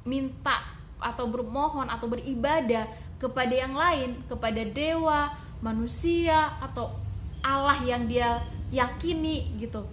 minta 0.02 0.64
atau 0.98 1.30
bermohon 1.30 1.86
atau 1.86 2.10
beribadah 2.10 2.90
kepada 3.22 3.54
yang 3.54 3.76
lain 3.76 4.18
kepada 4.26 4.66
dewa 4.66 5.30
manusia 5.60 6.58
atau 6.62 6.94
Allah 7.42 7.78
yang 7.82 8.06
dia 8.06 8.42
yakini 8.70 9.54
gitu. 9.58 9.86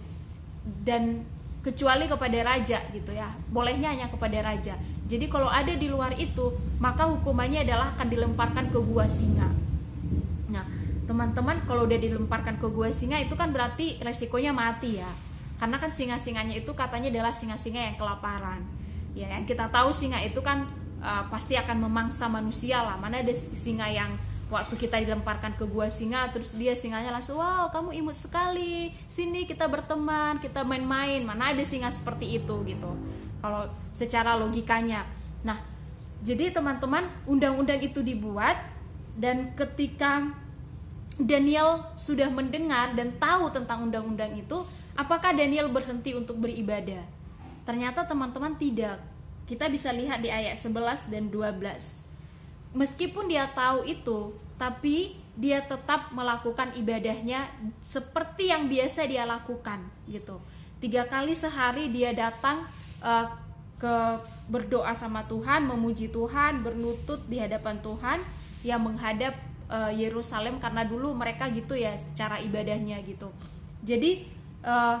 Dan 0.82 1.22
kecuali 1.66 2.06
kepada 2.06 2.38
raja 2.46 2.78
gitu 2.94 3.10
ya. 3.10 3.26
Bolehnya 3.50 3.90
hanya 3.90 4.06
kepada 4.06 4.38
raja. 4.38 4.78
Jadi 5.06 5.26
kalau 5.26 5.50
ada 5.50 5.74
di 5.74 5.90
luar 5.90 6.14
itu 6.14 6.54
maka 6.78 7.10
hukumannya 7.10 7.66
adalah 7.66 7.94
akan 7.98 8.06
dilemparkan 8.06 8.70
ke 8.70 8.78
gua 8.82 9.10
singa. 9.10 9.50
Nah 10.50 10.66
teman-teman 11.06 11.62
kalau 11.66 11.86
udah 11.86 11.98
dilemparkan 11.98 12.58
ke 12.58 12.66
gua 12.70 12.90
singa 12.90 13.18
itu 13.18 13.34
kan 13.34 13.50
berarti 13.50 13.98
resikonya 14.02 14.54
mati 14.54 15.02
ya. 15.02 15.10
Karena 15.56 15.80
kan 15.80 15.88
singa-singanya 15.90 16.54
itu 16.54 16.70
katanya 16.76 17.08
adalah 17.10 17.34
singa-singa 17.34 17.80
yang 17.82 17.96
kelaparan. 17.98 18.62
Ya 19.18 19.32
yang 19.34 19.42
kita 19.48 19.66
tahu 19.72 19.90
singa 19.90 20.22
itu 20.22 20.38
kan 20.44 20.70
uh, 21.02 21.26
pasti 21.32 21.58
akan 21.58 21.82
memangsa 21.86 22.30
manusia 22.30 22.82
lah. 22.82 22.94
Mana 23.00 23.26
ada 23.26 23.34
singa 23.34 23.90
yang 23.90 24.14
waktu 24.46 24.78
kita 24.78 25.02
dilemparkan 25.02 25.58
ke 25.58 25.66
gua 25.66 25.90
singa 25.90 26.30
terus 26.30 26.54
dia 26.54 26.70
singanya 26.78 27.10
langsung 27.10 27.42
wow 27.42 27.66
kamu 27.74 27.98
imut 27.98 28.14
sekali. 28.14 28.94
Sini 29.10 29.42
kita 29.44 29.66
berteman 29.66 30.38
kita 30.38 30.62
main-main. 30.62 31.22
Mana 31.26 31.50
ada 31.50 31.64
singa 31.66 31.90
seperti 31.90 32.38
itu 32.38 32.54
gitu. 32.62 32.90
Kalau 33.42 33.66
secara 33.90 34.38
logikanya. 34.38 35.02
Nah 35.42 35.58
jadi 36.22 36.54
teman-teman 36.54 37.10
undang-undang 37.26 37.82
itu 37.82 38.00
dibuat 38.00 38.56
dan 39.18 39.50
ketika 39.58 40.30
Daniel 41.16 41.88
sudah 41.96 42.28
mendengar 42.28 42.92
dan 42.92 43.16
tahu 43.16 43.48
tentang 43.48 43.88
undang-undang 43.88 44.36
itu 44.36 44.60
apakah 44.94 45.32
Daniel 45.32 45.72
berhenti 45.72 46.12
untuk 46.12 46.38
beribadah? 46.38 47.02
Ternyata 47.66 48.06
teman-teman 48.06 48.54
tidak. 48.54 49.02
Kita 49.46 49.70
bisa 49.70 49.94
lihat 49.94 50.22
di 50.22 50.30
ayat 50.30 50.58
11 50.58 51.10
dan 51.10 51.30
12 51.30 52.05
meskipun 52.72 53.30
dia 53.30 53.46
tahu 53.52 53.86
itu 53.86 54.34
tapi 54.56 55.14
dia 55.36 55.60
tetap 55.60 56.10
melakukan 56.16 56.72
ibadahnya 56.72 57.44
seperti 57.84 58.48
yang 58.48 58.72
biasa 58.72 59.04
dia 59.04 59.28
lakukan 59.28 59.84
gitu. 60.08 60.40
Tiga 60.80 61.04
kali 61.04 61.36
sehari 61.36 61.92
dia 61.92 62.16
datang 62.16 62.64
uh, 63.04 63.28
ke 63.76 63.96
berdoa 64.48 64.96
sama 64.96 65.28
Tuhan 65.28 65.68
memuji 65.68 66.08
Tuhan 66.08 66.64
berlutut 66.64 67.20
di 67.28 67.36
hadapan 67.36 67.76
Tuhan 67.84 68.18
yang 68.64 68.80
menghadap 68.80 69.36
uh, 69.68 69.92
Yerusalem 69.92 70.56
karena 70.56 70.88
dulu 70.88 71.12
mereka 71.12 71.52
gitu 71.52 71.76
ya 71.76 71.92
cara 72.16 72.40
ibadahnya 72.40 72.96
gitu. 73.04 73.28
Jadi 73.84 74.24
uh, 74.64 74.98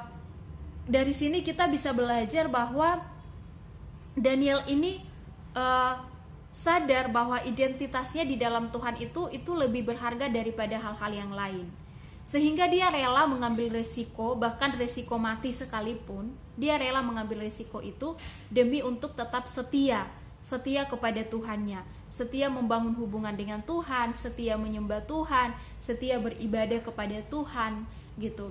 dari 0.84 1.16
sini 1.16 1.40
kita 1.40 1.64
bisa 1.66 1.96
belajar 1.96 2.46
bahwa 2.52 3.00
Daniel 4.12 4.60
ini 4.68 5.00
uh, 5.56 5.96
sadar 6.56 7.12
bahwa 7.12 7.36
identitasnya 7.44 8.24
di 8.24 8.40
dalam 8.40 8.72
Tuhan 8.72 8.96
itu 8.96 9.28
itu 9.28 9.52
lebih 9.52 9.84
berharga 9.92 10.32
daripada 10.32 10.80
hal-hal 10.80 11.12
yang 11.12 11.32
lain. 11.36 11.68
Sehingga 12.24 12.64
dia 12.66 12.88
rela 12.88 13.28
mengambil 13.28 13.76
resiko, 13.76 14.34
bahkan 14.34 14.72
resiko 14.72 15.20
mati 15.20 15.52
sekalipun, 15.52 16.32
dia 16.56 16.80
rela 16.80 17.04
mengambil 17.04 17.44
resiko 17.44 17.84
itu 17.84 18.16
demi 18.48 18.80
untuk 18.80 19.12
tetap 19.12 19.44
setia, 19.46 20.08
setia 20.40 20.88
kepada 20.88 21.22
Tuhannya, 21.22 21.84
setia 22.08 22.48
membangun 22.48 22.96
hubungan 22.96 23.36
dengan 23.36 23.60
Tuhan, 23.60 24.16
setia 24.16 24.56
menyembah 24.56 25.04
Tuhan, 25.04 25.54
setia 25.76 26.18
beribadah 26.18 26.82
kepada 26.82 27.20
Tuhan, 27.30 27.84
gitu. 28.18 28.50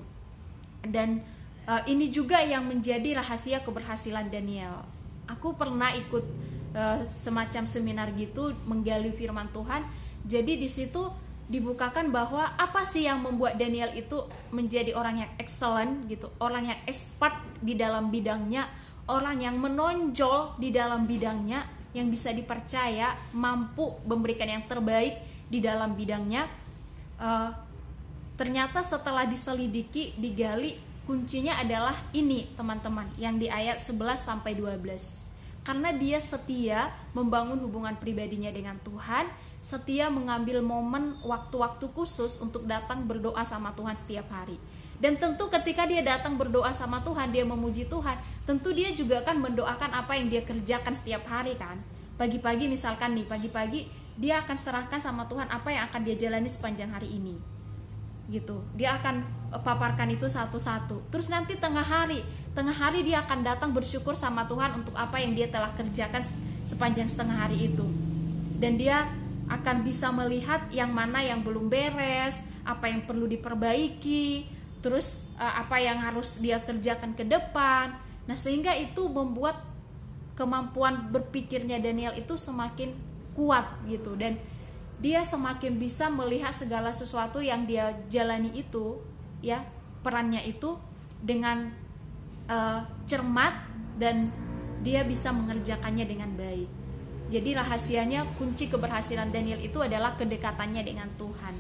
Dan 0.86 1.26
uh, 1.68 1.84
ini 1.90 2.08
juga 2.14 2.40
yang 2.46 2.70
menjadi 2.70 3.18
rahasia 3.18 3.60
keberhasilan 3.66 4.30
Daniel 4.30 4.86
aku 5.30 5.58
pernah 5.58 5.94
ikut 5.94 6.24
uh, 6.76 7.08
semacam 7.08 7.64
seminar 7.64 8.12
gitu 8.14 8.52
menggali 8.68 9.10
firman 9.16 9.48
Tuhan 9.56 9.82
jadi 10.26 10.60
di 10.60 10.70
situ 10.70 11.08
dibukakan 11.46 12.10
bahwa 12.10 12.58
apa 12.58 12.90
sih 12.90 13.06
yang 13.06 13.22
membuat 13.22 13.62
Daniel 13.62 13.94
itu 13.94 14.26
menjadi 14.50 14.98
orang 14.98 15.22
yang 15.22 15.32
excellent 15.38 16.10
gitu, 16.10 16.34
orang 16.42 16.74
yang 16.74 16.80
expert 16.90 17.38
di 17.62 17.78
dalam 17.78 18.10
bidangnya, 18.10 18.66
orang 19.06 19.46
yang 19.46 19.62
menonjol 19.62 20.58
di 20.58 20.74
dalam 20.74 21.06
bidangnya, 21.06 21.62
yang 21.94 22.10
bisa 22.10 22.34
dipercaya, 22.34 23.14
mampu 23.38 23.94
memberikan 24.10 24.50
yang 24.50 24.66
terbaik 24.66 25.22
di 25.46 25.62
dalam 25.62 25.94
bidangnya. 25.94 26.50
Uh, 27.22 27.54
ternyata 28.36 28.82
setelah 28.82 29.30
diselidiki, 29.30 30.18
digali, 30.18 30.82
kuncinya 31.06 31.62
adalah 31.62 31.94
ini 32.10 32.50
teman-teman, 32.58 33.06
yang 33.22 33.38
di 33.38 33.54
ayat 33.54 33.78
11 33.78 34.18
sampai 34.18 34.58
12. 34.58 35.35
Karena 35.66 35.90
dia 35.90 36.22
setia 36.22 36.94
membangun 37.18 37.58
hubungan 37.66 37.98
pribadinya 37.98 38.54
dengan 38.54 38.78
Tuhan, 38.86 39.26
setia 39.66 40.14
mengambil 40.14 40.62
momen 40.62 41.18
waktu-waktu 41.26 41.90
khusus 41.90 42.38
untuk 42.38 42.70
datang 42.70 43.10
berdoa 43.10 43.42
sama 43.42 43.74
Tuhan 43.74 43.98
setiap 43.98 44.30
hari. 44.30 44.62
Dan 45.02 45.18
tentu 45.18 45.50
ketika 45.50 45.90
dia 45.90 46.06
datang 46.06 46.38
berdoa 46.38 46.70
sama 46.70 47.02
Tuhan, 47.02 47.34
dia 47.34 47.42
memuji 47.42 47.90
Tuhan, 47.90 48.14
tentu 48.46 48.78
dia 48.78 48.94
juga 48.94 49.26
akan 49.26 49.42
mendoakan 49.42 49.92
apa 50.06 50.14
yang 50.14 50.30
dia 50.30 50.46
kerjakan 50.46 50.94
setiap 50.94 51.26
hari 51.26 51.58
kan. 51.58 51.82
Pagi-pagi 52.14 52.70
misalkan 52.70 53.18
nih, 53.18 53.26
pagi-pagi 53.26 53.90
dia 54.22 54.46
akan 54.46 54.56
serahkan 54.56 55.02
sama 55.02 55.26
Tuhan 55.26 55.50
apa 55.50 55.74
yang 55.74 55.90
akan 55.90 56.02
dia 56.06 56.14
jalani 56.14 56.48
sepanjang 56.48 56.94
hari 56.94 57.10
ini. 57.10 57.55
Gitu. 58.26 58.58
Dia 58.74 58.98
akan 59.02 59.16
eh, 59.54 59.62
paparkan 59.62 60.10
itu 60.10 60.26
satu-satu. 60.26 61.10
Terus 61.14 61.28
nanti 61.30 61.58
tengah 61.58 61.86
hari, 61.86 62.26
tengah 62.58 62.74
hari 62.74 63.06
dia 63.06 63.22
akan 63.26 63.46
datang 63.46 63.72
bersyukur 63.72 64.18
sama 64.18 64.46
Tuhan 64.50 64.82
untuk 64.84 64.94
apa 64.98 65.22
yang 65.22 65.38
dia 65.38 65.50
telah 65.50 65.74
kerjakan 65.78 66.22
sepanjang 66.66 67.06
setengah 67.06 67.48
hari 67.48 67.70
itu. 67.70 67.86
Dan 68.58 68.80
dia 68.82 69.06
akan 69.46 69.86
bisa 69.86 70.10
melihat 70.10 70.66
yang 70.74 70.90
mana 70.90 71.22
yang 71.22 71.46
belum 71.46 71.70
beres, 71.70 72.42
apa 72.66 72.90
yang 72.90 73.06
perlu 73.06 73.30
diperbaiki, 73.30 74.50
terus 74.82 75.30
uh, 75.38 75.62
apa 75.62 75.78
yang 75.78 76.02
harus 76.02 76.42
dia 76.42 76.58
kerjakan 76.58 77.14
ke 77.14 77.22
depan. 77.22 77.94
Nah, 78.26 78.34
sehingga 78.34 78.74
itu 78.74 79.06
membuat 79.06 79.62
kemampuan 80.34 81.14
berpikirnya 81.14 81.78
Daniel 81.78 82.18
itu 82.18 82.36
semakin 82.36 82.92
kuat 83.38 83.66
gitu 83.86 84.16
dan 84.16 84.36
dia 85.06 85.22
semakin 85.22 85.78
bisa 85.78 86.10
melihat 86.10 86.50
segala 86.50 86.90
sesuatu 86.90 87.38
yang 87.38 87.70
dia 87.70 87.94
jalani 88.10 88.50
itu 88.58 88.98
ya 89.38 89.62
perannya 90.02 90.42
itu 90.50 90.74
dengan 91.22 91.70
uh, 92.50 92.82
cermat 93.06 93.54
dan 94.02 94.34
dia 94.82 95.06
bisa 95.06 95.30
mengerjakannya 95.30 96.10
dengan 96.10 96.34
baik. 96.34 96.66
Jadi 97.30 97.54
rahasianya 97.54 98.26
kunci 98.38 98.66
keberhasilan 98.66 99.30
Daniel 99.30 99.62
itu 99.62 99.78
adalah 99.78 100.18
kedekatannya 100.18 100.82
dengan 100.82 101.10
Tuhan. 101.22 101.54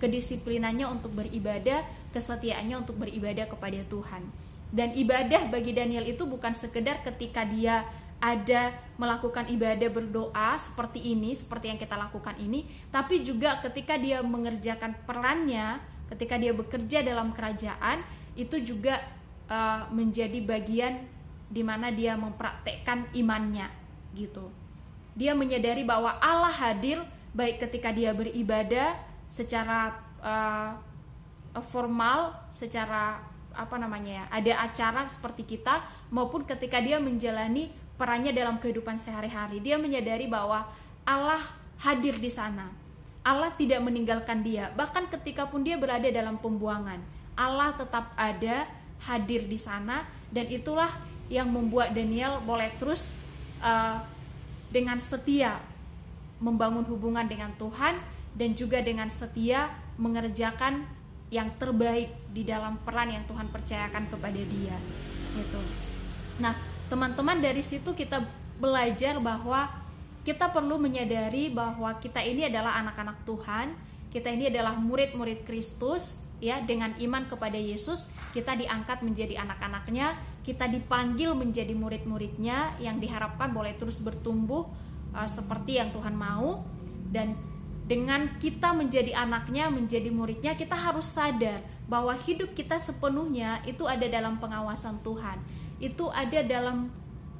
Kedisiplinannya 0.00 0.88
untuk 0.88 1.12
beribadah, 1.20 1.84
kesetiaannya 2.16 2.80
untuk 2.80 2.96
beribadah 2.96 3.44
kepada 3.48 3.80
Tuhan. 3.92 4.24
Dan 4.72 4.96
ibadah 4.96 5.52
bagi 5.52 5.76
Daniel 5.76 6.04
itu 6.08 6.24
bukan 6.24 6.56
sekedar 6.56 7.04
ketika 7.04 7.44
dia 7.44 7.84
ada 8.20 8.72
melakukan 8.96 9.46
ibadah 9.52 9.92
berdoa 9.92 10.56
seperti 10.56 11.12
ini, 11.12 11.36
seperti 11.36 11.68
yang 11.68 11.78
kita 11.80 11.94
lakukan 12.00 12.34
ini, 12.40 12.64
tapi 12.88 13.20
juga 13.20 13.60
ketika 13.60 14.00
dia 14.00 14.24
mengerjakan 14.24 14.96
perannya, 15.04 15.78
ketika 16.08 16.40
dia 16.40 16.56
bekerja 16.56 17.04
dalam 17.04 17.36
kerajaan, 17.36 18.00
itu 18.32 18.56
juga 18.64 19.00
uh, 19.52 19.88
menjadi 19.92 20.40
bagian 20.40 21.04
di 21.46 21.62
mana 21.62 21.92
dia 21.92 22.16
mempraktekkan 22.16 23.12
imannya 23.14 23.68
gitu. 24.16 24.48
Dia 25.16 25.36
menyadari 25.36 25.84
bahwa 25.84 26.16
Allah 26.20 26.52
hadir 26.52 27.00
baik 27.36 27.60
ketika 27.68 27.92
dia 27.92 28.16
beribadah 28.16 28.96
secara 29.28 29.92
uh, 30.24 30.72
formal, 31.68 32.32
secara 32.52 33.20
apa 33.56 33.76
namanya 33.80 34.20
ya, 34.20 34.24
ada 34.28 34.52
acara 34.68 35.00
seperti 35.08 35.56
kita 35.56 35.80
maupun 36.12 36.44
ketika 36.44 36.76
dia 36.76 37.00
menjalani 37.00 37.72
perannya 37.96 38.32
dalam 38.32 38.60
kehidupan 38.60 39.00
sehari-hari. 39.00 39.60
Dia 39.60 39.80
menyadari 39.80 40.28
bahwa 40.28 40.68
Allah 41.04 41.42
hadir 41.82 42.16
di 42.16 42.28
sana. 42.32 42.68
Allah 43.26 43.50
tidak 43.58 43.82
meninggalkan 43.82 44.46
dia, 44.46 44.70
bahkan 44.78 45.10
ketika 45.10 45.50
pun 45.50 45.66
dia 45.66 45.74
berada 45.74 46.06
dalam 46.06 46.38
pembuangan, 46.38 47.02
Allah 47.34 47.74
tetap 47.74 48.14
ada, 48.14 48.70
hadir 49.02 49.44
di 49.50 49.58
sana 49.58 50.06
dan 50.30 50.46
itulah 50.48 50.88
yang 51.26 51.50
membuat 51.50 51.92
Daniel 51.92 52.38
boleh 52.40 52.70
terus 52.78 53.12
uh, 53.60 53.98
dengan 54.70 54.96
setia 55.02 55.58
membangun 56.38 56.86
hubungan 56.86 57.26
dengan 57.26 57.52
Tuhan 57.56 57.98
dan 58.36 58.50
juga 58.52 58.80
dengan 58.84 59.08
setia 59.08 59.72
mengerjakan 59.96 60.84
yang 61.32 61.50
terbaik 61.58 62.12
di 62.30 62.46
dalam 62.46 62.78
peran 62.86 63.10
yang 63.10 63.24
Tuhan 63.26 63.50
percayakan 63.50 64.06
kepada 64.12 64.38
dia 64.38 64.76
itu. 65.36 65.60
Nah, 66.38 66.54
teman-teman 66.86 67.42
dari 67.42 67.62
situ 67.62 67.92
kita 67.92 68.22
belajar 68.56 69.18
bahwa 69.18 69.68
kita 70.26 70.50
perlu 70.50 70.78
menyadari 70.80 71.50
bahwa 71.54 71.94
kita 72.02 72.18
ini 72.18 72.50
adalah 72.50 72.82
anak-anak 72.82 73.22
Tuhan, 73.22 73.74
kita 74.10 74.32
ini 74.32 74.50
adalah 74.50 74.74
murid-murid 74.74 75.46
Kristus 75.46 76.26
ya 76.36 76.60
dengan 76.60 76.92
iman 77.00 77.24
kepada 77.24 77.56
Yesus 77.56 78.12
kita 78.36 78.52
diangkat 78.60 79.00
menjadi 79.00 79.40
anak-anaknya 79.40 80.20
kita 80.44 80.68
dipanggil 80.68 81.32
menjadi 81.32 81.72
murid-muridnya 81.72 82.76
yang 82.76 83.00
diharapkan 83.00 83.50
boleh 83.56 83.72
terus 83.74 83.98
bertumbuh 84.04 84.68
uh, 85.16 85.26
seperti 85.26 85.82
yang 85.82 85.90
Tuhan 85.90 86.14
mau. 86.14 86.62
Dan 87.06 87.34
dengan 87.86 88.38
kita 88.42 88.74
menjadi 88.74 89.14
anaknya 89.14 89.70
menjadi 89.70 90.10
muridnya 90.10 90.58
kita 90.58 90.74
harus 90.74 91.06
sadar 91.06 91.62
bahwa 91.86 92.14
hidup 92.18 92.50
kita 92.54 92.82
sepenuhnya 92.82 93.62
itu 93.62 93.86
ada 93.86 94.06
dalam 94.10 94.42
pengawasan 94.42 94.98
Tuhan 95.06 95.38
itu 95.82 96.08
ada 96.12 96.40
dalam 96.42 96.88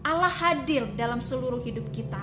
Allah 0.05 0.31
hadir 0.31 0.87
dalam 0.95 1.19
seluruh 1.19 1.61
hidup 1.63 1.89
kita 1.91 2.21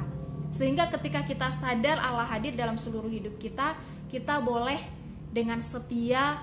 sehingga 0.54 0.86
ketika 0.94 1.26
kita 1.26 1.50
sadar 1.50 1.98
Allah 1.98 2.30
hadir 2.30 2.54
dalam 2.54 2.78
seluruh 2.78 3.10
hidup 3.10 3.36
kita 3.42 3.74
kita 4.14 4.38
boleh 4.38 4.78
dengan 5.34 5.58
setia 5.66 6.38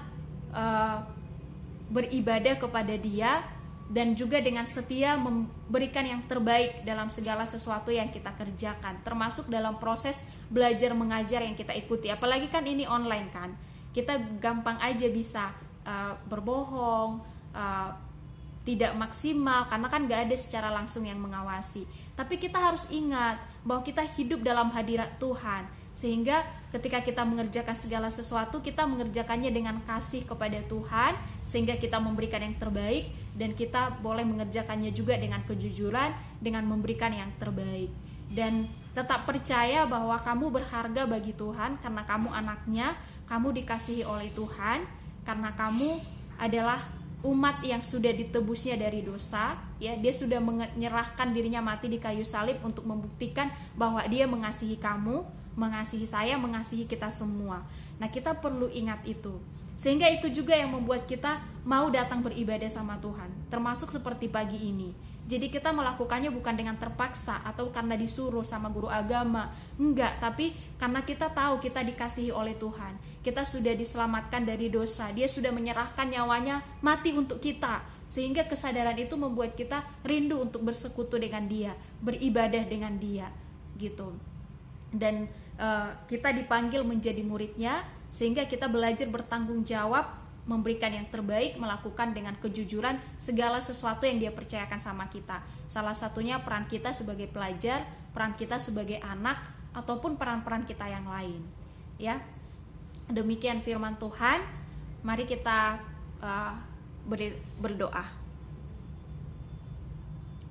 uh, 0.51 1.07
beribadah 1.91 2.59
kepada 2.59 2.95
Dia 2.99 3.43
dan 3.91 4.15
juga 4.15 4.39
dengan 4.39 4.63
setia 4.63 5.19
memberikan 5.19 6.07
yang 6.07 6.23
terbaik 6.31 6.87
dalam 6.87 7.11
segala 7.11 7.43
sesuatu 7.43 7.91
yang 7.91 8.07
kita 8.07 8.31
kerjakan, 8.39 9.03
termasuk 9.03 9.51
dalam 9.51 9.83
proses 9.83 10.23
belajar 10.47 10.95
mengajar 10.95 11.43
yang 11.43 11.59
kita 11.59 11.75
ikuti. 11.75 12.07
Apalagi 12.07 12.47
kan 12.47 12.63
ini 12.71 12.87
online 12.87 13.27
kan, 13.35 13.51
kita 13.91 14.15
gampang 14.39 14.79
aja 14.79 15.11
bisa 15.11 15.51
uh, 15.83 16.15
berbohong, 16.31 17.19
uh, 17.51 17.91
tidak 18.61 18.93
maksimal 18.93 19.65
karena 19.67 19.89
kan 19.89 20.05
gak 20.05 20.29
ada 20.29 20.37
secara 20.37 20.69
langsung 20.69 21.09
yang 21.09 21.17
mengawasi. 21.17 21.89
Tapi 22.15 22.37
kita 22.37 22.61
harus 22.61 22.87
ingat 22.93 23.41
bahwa 23.65 23.81
kita 23.81 24.05
hidup 24.05 24.45
dalam 24.45 24.69
hadirat 24.69 25.17
Tuhan 25.17 25.65
sehingga 25.91 26.47
ketika 26.71 27.03
kita 27.03 27.27
mengerjakan 27.27 27.75
segala 27.75 28.09
sesuatu 28.09 28.63
kita 28.63 28.87
mengerjakannya 28.87 29.51
dengan 29.51 29.83
kasih 29.83 30.23
kepada 30.23 30.63
Tuhan 30.71 31.19
sehingga 31.43 31.75
kita 31.77 31.99
memberikan 31.99 32.41
yang 32.41 32.55
terbaik 32.57 33.11
dan 33.35 33.59
kita 33.59 33.99
boleh 33.99 34.23
mengerjakannya 34.23 34.95
juga 34.95 35.19
dengan 35.19 35.43
kejujuran 35.45 36.15
dengan 36.39 36.63
memberikan 36.65 37.11
yang 37.11 37.29
terbaik 37.43 37.91
dan 38.31 38.71
tetap 38.95 39.27
percaya 39.27 39.83
bahwa 39.83 40.15
kamu 40.23 40.63
berharga 40.63 41.03
bagi 41.11 41.35
Tuhan 41.35 41.83
karena 41.83 42.07
kamu 42.07 42.29
anaknya 42.31 42.95
kamu 43.27 43.51
dikasihi 43.63 44.07
oleh 44.07 44.31
Tuhan 44.31 44.87
karena 45.27 45.51
kamu 45.59 45.99
adalah 46.39 47.00
umat 47.21 47.61
yang 47.61 47.85
sudah 47.85 48.13
ditebusnya 48.17 48.81
dari 48.81 49.05
dosa 49.05 49.61
ya 49.77 49.93
dia 49.97 50.13
sudah 50.13 50.41
menyerahkan 50.41 51.33
dirinya 51.37 51.61
mati 51.61 51.93
di 51.93 52.01
kayu 52.01 52.25
salib 52.25 52.57
untuk 52.65 52.89
membuktikan 52.89 53.53
bahwa 53.77 54.01
dia 54.09 54.25
mengasihi 54.25 54.81
kamu 54.81 55.41
mengasihi 55.59 56.07
saya, 56.07 56.39
mengasihi 56.39 56.87
kita 56.87 57.11
semua. 57.11 57.67
Nah, 57.99 58.09
kita 58.09 58.33
perlu 58.39 58.71
ingat 58.71 59.03
itu. 59.05 59.37
Sehingga 59.75 60.09
itu 60.13 60.29
juga 60.29 60.53
yang 60.53 60.77
membuat 60.77 61.09
kita 61.09 61.41
mau 61.65 61.89
datang 61.89 62.21
beribadah 62.21 62.69
sama 62.69 63.01
Tuhan, 63.01 63.33
termasuk 63.49 63.89
seperti 63.89 64.29
pagi 64.29 64.61
ini. 64.61 64.93
Jadi 65.31 65.47
kita 65.47 65.71
melakukannya 65.71 66.35
bukan 66.35 66.59
dengan 66.59 66.75
terpaksa 66.75 67.39
atau 67.47 67.71
karena 67.71 67.95
disuruh 67.95 68.43
sama 68.43 68.67
guru 68.67 68.91
agama, 68.91 69.55
enggak, 69.79 70.19
tapi 70.19 70.51
karena 70.75 71.07
kita 71.07 71.31
tahu 71.31 71.63
kita 71.63 71.87
dikasihi 71.87 72.35
oleh 72.35 72.59
Tuhan. 72.59 72.99
Kita 73.23 73.47
sudah 73.47 73.79
diselamatkan 73.79 74.43
dari 74.43 74.67
dosa. 74.67 75.07
Dia 75.15 75.31
sudah 75.31 75.55
menyerahkan 75.55 76.11
nyawanya 76.11 76.67
mati 76.83 77.15
untuk 77.15 77.39
kita. 77.39 77.79
Sehingga 78.11 78.51
kesadaran 78.51 78.99
itu 78.99 79.15
membuat 79.15 79.55
kita 79.55 79.87
rindu 80.03 80.43
untuk 80.43 80.67
bersekutu 80.67 81.15
dengan 81.15 81.47
Dia, 81.47 81.79
beribadah 82.03 82.67
dengan 82.67 82.99
Dia, 82.99 83.31
gitu. 83.79 84.19
Dan 84.91 85.31
uh, 85.63 85.95
kita 86.11 86.35
dipanggil 86.35 86.83
menjadi 86.83 87.23
muridnya 87.23 87.87
sehingga 88.11 88.51
kita 88.51 88.67
belajar 88.67 89.07
bertanggung 89.07 89.63
jawab 89.63 90.20
memberikan 90.51 90.91
yang 90.91 91.07
terbaik, 91.07 91.55
melakukan 91.63 92.11
dengan 92.11 92.35
kejujuran 92.43 92.99
segala 93.23 93.63
sesuatu 93.63 94.03
yang 94.03 94.19
dia 94.19 94.35
percayakan 94.35 94.83
sama 94.83 95.07
kita. 95.07 95.39
Salah 95.71 95.95
satunya 95.95 96.43
peran 96.43 96.67
kita 96.67 96.91
sebagai 96.91 97.31
pelajar, 97.31 97.87
peran 98.11 98.35
kita 98.35 98.59
sebagai 98.59 98.99
anak, 98.99 99.39
ataupun 99.71 100.19
peran-peran 100.19 100.67
kita 100.67 100.91
yang 100.91 101.07
lain. 101.07 101.39
Ya, 102.03 102.19
demikian 103.07 103.63
firman 103.63 103.95
Tuhan. 104.03 104.43
Mari 105.07 105.31
kita 105.31 105.79
uh, 106.19 106.59
berdoa. 107.63 108.05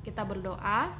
Kita 0.08 0.24
berdoa. 0.24 0.96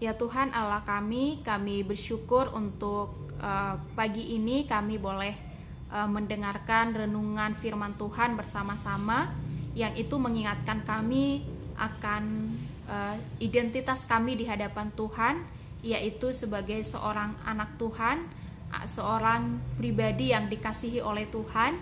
Ya 0.00 0.16
Tuhan 0.16 0.56
Allah 0.56 0.80
kami, 0.88 1.44
kami 1.44 1.84
bersyukur 1.84 2.48
untuk 2.56 3.28
uh, 3.36 3.76
pagi 3.92 4.32
ini 4.32 4.64
kami 4.64 4.96
boleh 4.96 5.49
uh, 5.90 6.08
mendengarkan 6.08 6.94
renungan 6.94 7.54
firman 7.58 7.94
Tuhan 7.98 8.38
bersama-sama 8.38 9.30
yang 9.74 9.94
itu 9.94 10.18
mengingatkan 10.18 10.82
kami 10.82 11.46
akan 11.78 12.54
uh, 12.90 13.14
identitas 13.38 14.06
kami 14.06 14.34
di 14.34 14.46
hadapan 14.46 14.90
Tuhan 14.94 15.42
yaitu 15.80 16.34
sebagai 16.36 16.76
seorang 16.84 17.32
anak 17.48 17.80
Tuhan, 17.80 18.28
seorang 18.84 19.56
pribadi 19.80 20.28
yang 20.28 20.52
dikasihi 20.52 21.00
oleh 21.00 21.24
Tuhan 21.32 21.72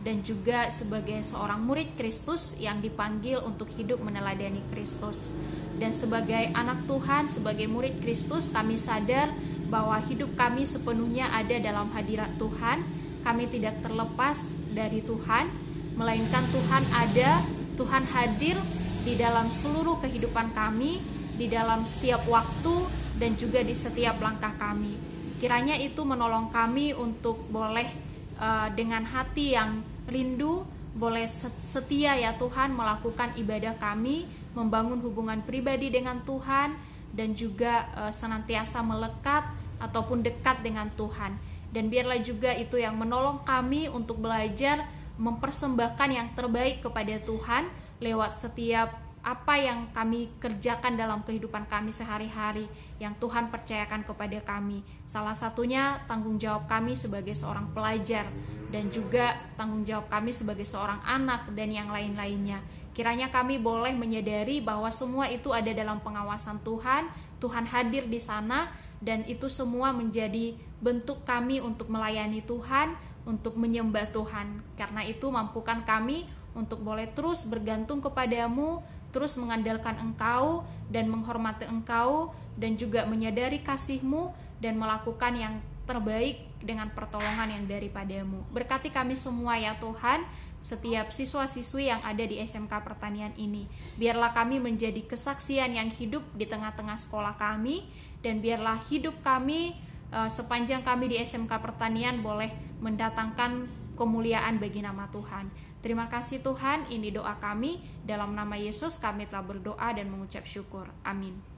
dan 0.00 0.24
juga 0.24 0.70
sebagai 0.72 1.20
seorang 1.20 1.60
murid 1.60 1.92
Kristus 1.98 2.56
yang 2.56 2.80
dipanggil 2.80 3.42
untuk 3.42 3.68
hidup 3.74 4.00
meneladani 4.00 4.64
Kristus. 4.72 5.34
Dan 5.76 5.92
sebagai 5.92 6.54
anak 6.56 6.88
Tuhan, 6.88 7.28
sebagai 7.28 7.68
murid 7.68 8.00
Kristus, 8.00 8.48
kami 8.48 8.80
sadar 8.80 9.28
bahwa 9.68 9.98
hidup 10.06 10.32
kami 10.38 10.64
sepenuhnya 10.64 11.28
ada 11.34 11.58
dalam 11.58 11.90
hadirat 11.92 12.32
Tuhan 12.38 12.99
kami 13.20 13.48
tidak 13.48 13.80
terlepas 13.84 14.56
dari 14.72 15.04
Tuhan, 15.04 15.50
melainkan 15.96 16.44
Tuhan 16.48 16.82
ada, 16.92 17.30
Tuhan 17.76 18.04
hadir 18.08 18.56
di 19.04 19.16
dalam 19.16 19.48
seluruh 19.48 20.00
kehidupan 20.00 20.52
kami, 20.52 21.00
di 21.36 21.46
dalam 21.48 21.84
setiap 21.84 22.24
waktu, 22.28 22.84
dan 23.16 23.36
juga 23.36 23.60
di 23.64 23.72
setiap 23.76 24.20
langkah 24.20 24.52
kami. 24.56 24.96
Kiranya 25.40 25.76
itu 25.76 26.04
menolong 26.04 26.52
kami 26.52 26.92
untuk 26.92 27.40
boleh 27.48 27.88
uh, 28.36 28.68
dengan 28.76 29.04
hati 29.08 29.56
yang 29.56 29.80
rindu, 30.08 30.64
boleh 30.92 31.30
setia 31.60 32.18
ya 32.18 32.36
Tuhan 32.36 32.76
melakukan 32.76 33.32
ibadah 33.40 33.78
kami, 33.80 34.28
membangun 34.52 35.00
hubungan 35.00 35.40
pribadi 35.40 35.88
dengan 35.88 36.20
Tuhan, 36.24 36.76
dan 37.16 37.32
juga 37.32 37.88
uh, 37.96 38.12
senantiasa 38.12 38.84
melekat 38.84 39.48
ataupun 39.80 40.20
dekat 40.20 40.60
dengan 40.60 40.92
Tuhan 40.92 41.49
dan 41.70 41.86
biarlah 41.86 42.18
juga 42.22 42.50
itu 42.54 42.78
yang 42.78 42.98
menolong 42.98 43.42
kami 43.46 43.86
untuk 43.90 44.18
belajar 44.18 44.82
mempersembahkan 45.20 46.08
yang 46.10 46.28
terbaik 46.34 46.82
kepada 46.82 47.20
Tuhan 47.22 47.68
lewat 48.00 48.32
setiap 48.34 49.10
apa 49.20 49.60
yang 49.60 49.92
kami 49.92 50.32
kerjakan 50.40 50.96
dalam 50.96 51.20
kehidupan 51.20 51.68
kami 51.68 51.92
sehari-hari 51.92 52.64
yang 52.96 53.12
Tuhan 53.20 53.52
percayakan 53.52 54.00
kepada 54.00 54.40
kami. 54.40 54.80
Salah 55.04 55.36
satunya 55.36 56.00
tanggung 56.08 56.40
jawab 56.40 56.64
kami 56.64 56.96
sebagai 56.96 57.36
seorang 57.36 57.68
pelajar 57.76 58.24
dan 58.72 58.88
juga 58.88 59.36
tanggung 59.60 59.84
jawab 59.84 60.08
kami 60.08 60.32
sebagai 60.32 60.64
seorang 60.64 61.04
anak 61.04 61.52
dan 61.52 61.68
yang 61.68 61.92
lain-lainnya. 61.92 62.64
Kiranya 62.96 63.28
kami 63.28 63.60
boleh 63.60 63.92
menyadari 63.92 64.64
bahwa 64.64 64.88
semua 64.88 65.28
itu 65.28 65.52
ada 65.52 65.68
dalam 65.68 66.00
pengawasan 66.00 66.64
Tuhan, 66.64 67.12
Tuhan 67.44 67.68
hadir 67.68 68.08
di 68.08 68.18
sana 68.18 68.72
dan 69.04 69.20
itu 69.28 69.52
semua 69.52 69.92
menjadi 69.92 70.56
bentuk 70.80 71.22
kami 71.28 71.60
untuk 71.60 71.92
melayani 71.92 72.40
Tuhan, 72.44 72.96
untuk 73.28 73.56
menyembah 73.60 74.10
Tuhan. 74.10 74.64
Karena 74.74 75.04
itu 75.04 75.28
mampukan 75.28 75.84
kami 75.84 76.26
untuk 76.56 76.82
boleh 76.82 77.06
terus 77.12 77.46
bergantung 77.46 78.02
kepadamu, 78.02 78.82
terus 79.14 79.38
mengandalkan 79.38 80.00
Engkau 80.00 80.66
dan 80.90 81.06
menghormati 81.06 81.68
Engkau 81.68 82.34
dan 82.58 82.74
juga 82.74 83.06
menyadari 83.06 83.62
kasihmu 83.62 84.34
dan 84.58 84.76
melakukan 84.76 85.36
yang 85.36 85.54
terbaik 85.88 86.46
dengan 86.62 86.92
pertolongan 86.92 87.50
yang 87.50 87.64
daripadamu. 87.66 88.46
Berkati 88.52 88.92
kami 88.92 89.18
semua 89.18 89.58
ya 89.58 89.74
Tuhan, 89.80 90.22
setiap 90.60 91.08
siswa-siswi 91.08 91.88
yang 91.88 92.04
ada 92.04 92.20
di 92.20 92.36
SMK 92.36 92.70
Pertanian 92.84 93.32
ini. 93.34 93.66
Biarlah 93.96 94.30
kami 94.36 94.60
menjadi 94.60 95.00
kesaksian 95.08 95.72
yang 95.74 95.88
hidup 95.88 96.22
di 96.36 96.44
tengah-tengah 96.44 97.00
sekolah 97.00 97.34
kami 97.40 97.88
dan 98.20 98.44
biarlah 98.44 98.76
hidup 98.92 99.16
kami 99.24 99.74
sepanjang 100.10 100.82
kami 100.82 101.10
di 101.10 101.16
SMK 101.22 101.50
Pertanian 101.62 102.18
boleh 102.22 102.50
mendatangkan 102.82 103.70
kemuliaan 103.94 104.56
bagi 104.58 104.80
nama 104.80 105.06
Tuhan. 105.12 105.50
Terima 105.80 106.08
kasih 106.12 106.44
Tuhan, 106.44 106.92
ini 106.92 107.08
doa 107.08 107.40
kami. 107.40 107.80
Dalam 108.04 108.36
nama 108.36 108.56
Yesus 108.56 109.00
kami 109.00 109.24
telah 109.28 109.44
berdoa 109.44 109.88
dan 109.96 110.12
mengucap 110.12 110.44
syukur. 110.44 110.88
Amin. 111.04 111.49